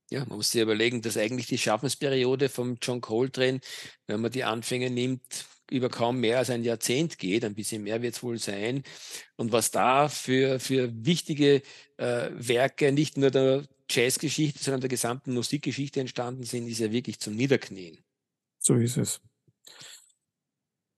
Ja, 0.10 0.26
man 0.26 0.38
muss 0.38 0.52
sich 0.52 0.62
überlegen, 0.62 1.02
dass 1.02 1.18
eigentlich 1.18 1.48
die 1.48 1.58
Schaffensperiode 1.58 2.48
vom 2.48 2.78
John 2.82 3.02
Coltrane, 3.02 3.60
wenn 4.08 4.22
man 4.22 4.32
die 4.32 4.44
Anfänge 4.44 4.90
nimmt, 4.90 5.46
über 5.70 5.90
kaum 5.90 6.20
mehr 6.20 6.38
als 6.38 6.50
ein 6.50 6.64
Jahrzehnt 6.64 7.18
geht. 7.18 7.44
Ein 7.44 7.56
bisschen 7.56 7.84
mehr 7.84 8.02
wird 8.02 8.16
es 8.16 8.24
wohl 8.24 8.38
sein. 8.38 8.84
Und 9.36 9.52
was 9.52 9.72
da 9.72 10.08
für, 10.08 10.60
für 10.60 10.92
wichtige 11.06 11.62
äh, 11.98 12.30
Werke 12.32 12.92
nicht 12.92 13.18
nur 13.18 13.32
der 13.32 13.64
Jazzgeschichte, 13.90 14.64
sondern 14.64 14.82
der 14.82 14.90
gesamten 14.90 15.34
Musikgeschichte 15.34 16.00
entstanden 16.00 16.44
sind, 16.44 16.68
ist 16.68 16.80
ja 16.80 16.92
wirklich 16.92 17.20
zum 17.20 17.36
Niederknien. 17.36 17.98
So 18.60 18.76
ist 18.76 18.98
es. 18.98 19.22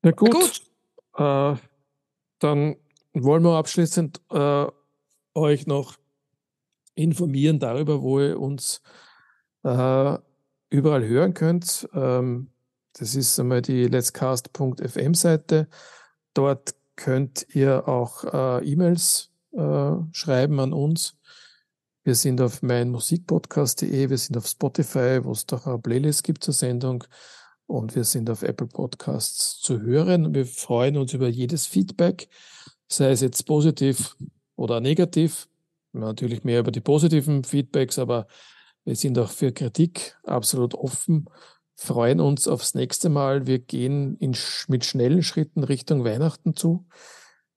Na 0.02 0.12
gut, 0.12 0.34
Na 0.34 0.40
gut. 0.40 1.58
Äh, 1.58 1.62
dann 2.40 2.78
wollen 3.14 3.44
wir 3.44 3.58
abschließend 3.58 4.22
äh, 4.32 4.66
euch 5.34 5.68
noch 5.68 5.98
informieren 6.96 7.60
darüber, 7.60 8.02
wo 8.02 8.20
ihr 8.20 8.40
uns 8.40 8.82
äh, 9.64 10.18
überall 10.70 11.06
hören 11.06 11.34
könnt. 11.34 11.88
Ähm, 11.94 12.52
das 12.94 13.16
ist 13.16 13.40
einmal 13.40 13.62
die 13.62 13.86
letscast.fm 13.86 15.14
Seite. 15.14 15.68
Dort 16.34 16.76
könnt 16.96 17.48
ihr 17.54 17.88
auch 17.88 18.24
äh, 18.26 18.66
E-Mails 18.66 19.32
äh, 19.54 19.92
schreiben 20.12 20.60
an 20.60 20.74
uns. 20.74 21.19
Wir 22.10 22.16
sind 22.16 22.42
auf 22.42 22.64
meinmusikpodcast.de, 22.64 24.10
wir 24.10 24.18
sind 24.18 24.36
auf 24.36 24.48
Spotify, 24.48 25.20
wo 25.22 25.32
es 25.32 25.46
doch 25.46 25.68
eine 25.68 25.78
Playlist 25.78 26.24
gibt 26.24 26.44
zur 26.44 26.56
Sendung 26.56 27.04
und 27.68 27.96
wir 27.96 28.04
sind 28.04 28.32
auf 28.32 28.42
Apple 28.42 28.66
Podcasts 28.66 29.60
zu 29.62 29.80
hören. 29.80 30.34
Wir 30.34 30.48
freuen 30.48 30.98
uns 30.98 31.14
über 31.14 31.28
jedes 31.28 31.68
Feedback, 31.68 32.28
sei 32.88 33.12
es 33.12 33.22
jetzt 33.22 33.46
positiv 33.46 34.16
oder 34.56 34.82
negativ. 34.82 35.48
Natürlich 35.92 36.44
mehr 36.44 36.62
über 36.62 36.72
die 36.72 36.82
positiven 36.82 37.44
Feedbacks, 37.44 38.00
aber 38.00 38.26
wir 38.86 38.96
sind 38.96 39.20
auch 39.20 39.30
für 39.30 39.52
Kritik 39.52 40.18
absolut 40.24 40.74
offen 40.74 41.30
freuen 41.76 42.22
uns 42.22 42.48
aufs 42.48 42.74
nächste 42.74 43.10
Mal. 43.10 43.46
Wir 43.46 43.60
gehen 43.60 44.18
in, 44.18 44.36
mit 44.68 44.84
schnellen 44.84 45.22
Schritten 45.22 45.64
Richtung 45.64 46.04
Weihnachten 46.04 46.56
zu. 46.56 46.88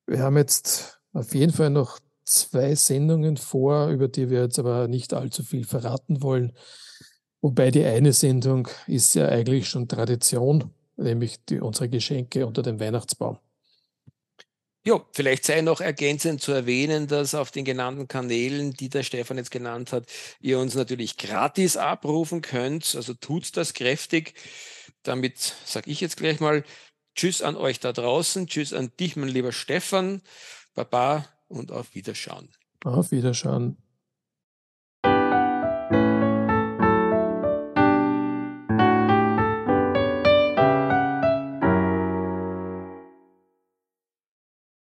Wir 0.06 0.18
haben 0.18 0.36
jetzt 0.36 1.00
auf 1.14 1.34
jeden 1.34 1.54
Fall 1.54 1.70
noch 1.70 2.00
zwei 2.24 2.74
Sendungen 2.74 3.36
vor, 3.36 3.88
über 3.88 4.08
die 4.08 4.30
wir 4.30 4.42
jetzt 4.42 4.58
aber 4.58 4.88
nicht 4.88 5.14
allzu 5.14 5.42
viel 5.42 5.64
verraten 5.64 6.22
wollen. 6.22 6.52
Wobei 7.40 7.70
die 7.70 7.84
eine 7.84 8.12
Sendung 8.12 8.68
ist 8.86 9.14
ja 9.14 9.28
eigentlich 9.28 9.68
schon 9.68 9.88
Tradition, 9.88 10.72
nämlich 10.96 11.44
die, 11.44 11.60
unsere 11.60 11.88
Geschenke 11.88 12.46
unter 12.46 12.62
dem 12.62 12.78
Weihnachtsbaum. 12.78 13.38
Ja, 14.84 15.00
vielleicht 15.12 15.44
sei 15.44 15.60
noch 15.60 15.80
ergänzend 15.80 16.40
zu 16.40 16.50
erwähnen, 16.50 17.06
dass 17.06 17.36
auf 17.36 17.52
den 17.52 17.64
genannten 17.64 18.08
Kanälen, 18.08 18.72
die 18.72 18.88
der 18.88 19.04
Stefan 19.04 19.36
jetzt 19.36 19.52
genannt 19.52 19.92
hat, 19.92 20.06
ihr 20.40 20.58
uns 20.58 20.74
natürlich 20.74 21.16
gratis 21.16 21.76
abrufen 21.76 22.42
könnt. 22.42 22.96
Also 22.96 23.14
tut 23.14 23.56
das 23.56 23.74
kräftig. 23.74 24.34
Damit 25.04 25.54
sage 25.64 25.88
ich 25.88 26.00
jetzt 26.00 26.16
gleich 26.16 26.40
mal 26.40 26.64
Tschüss 27.14 27.42
an 27.42 27.56
euch 27.56 27.78
da 27.78 27.92
draußen. 27.92 28.48
Tschüss 28.48 28.72
an 28.72 28.90
dich, 28.98 29.14
mein 29.14 29.28
lieber 29.28 29.52
Stefan. 29.52 30.20
Baba 30.74 31.28
und 31.52 31.70
auf 31.72 31.94
Wiederschauen. 31.94 32.48
Auf 32.84 33.12
Wiederschauen. 33.12 33.76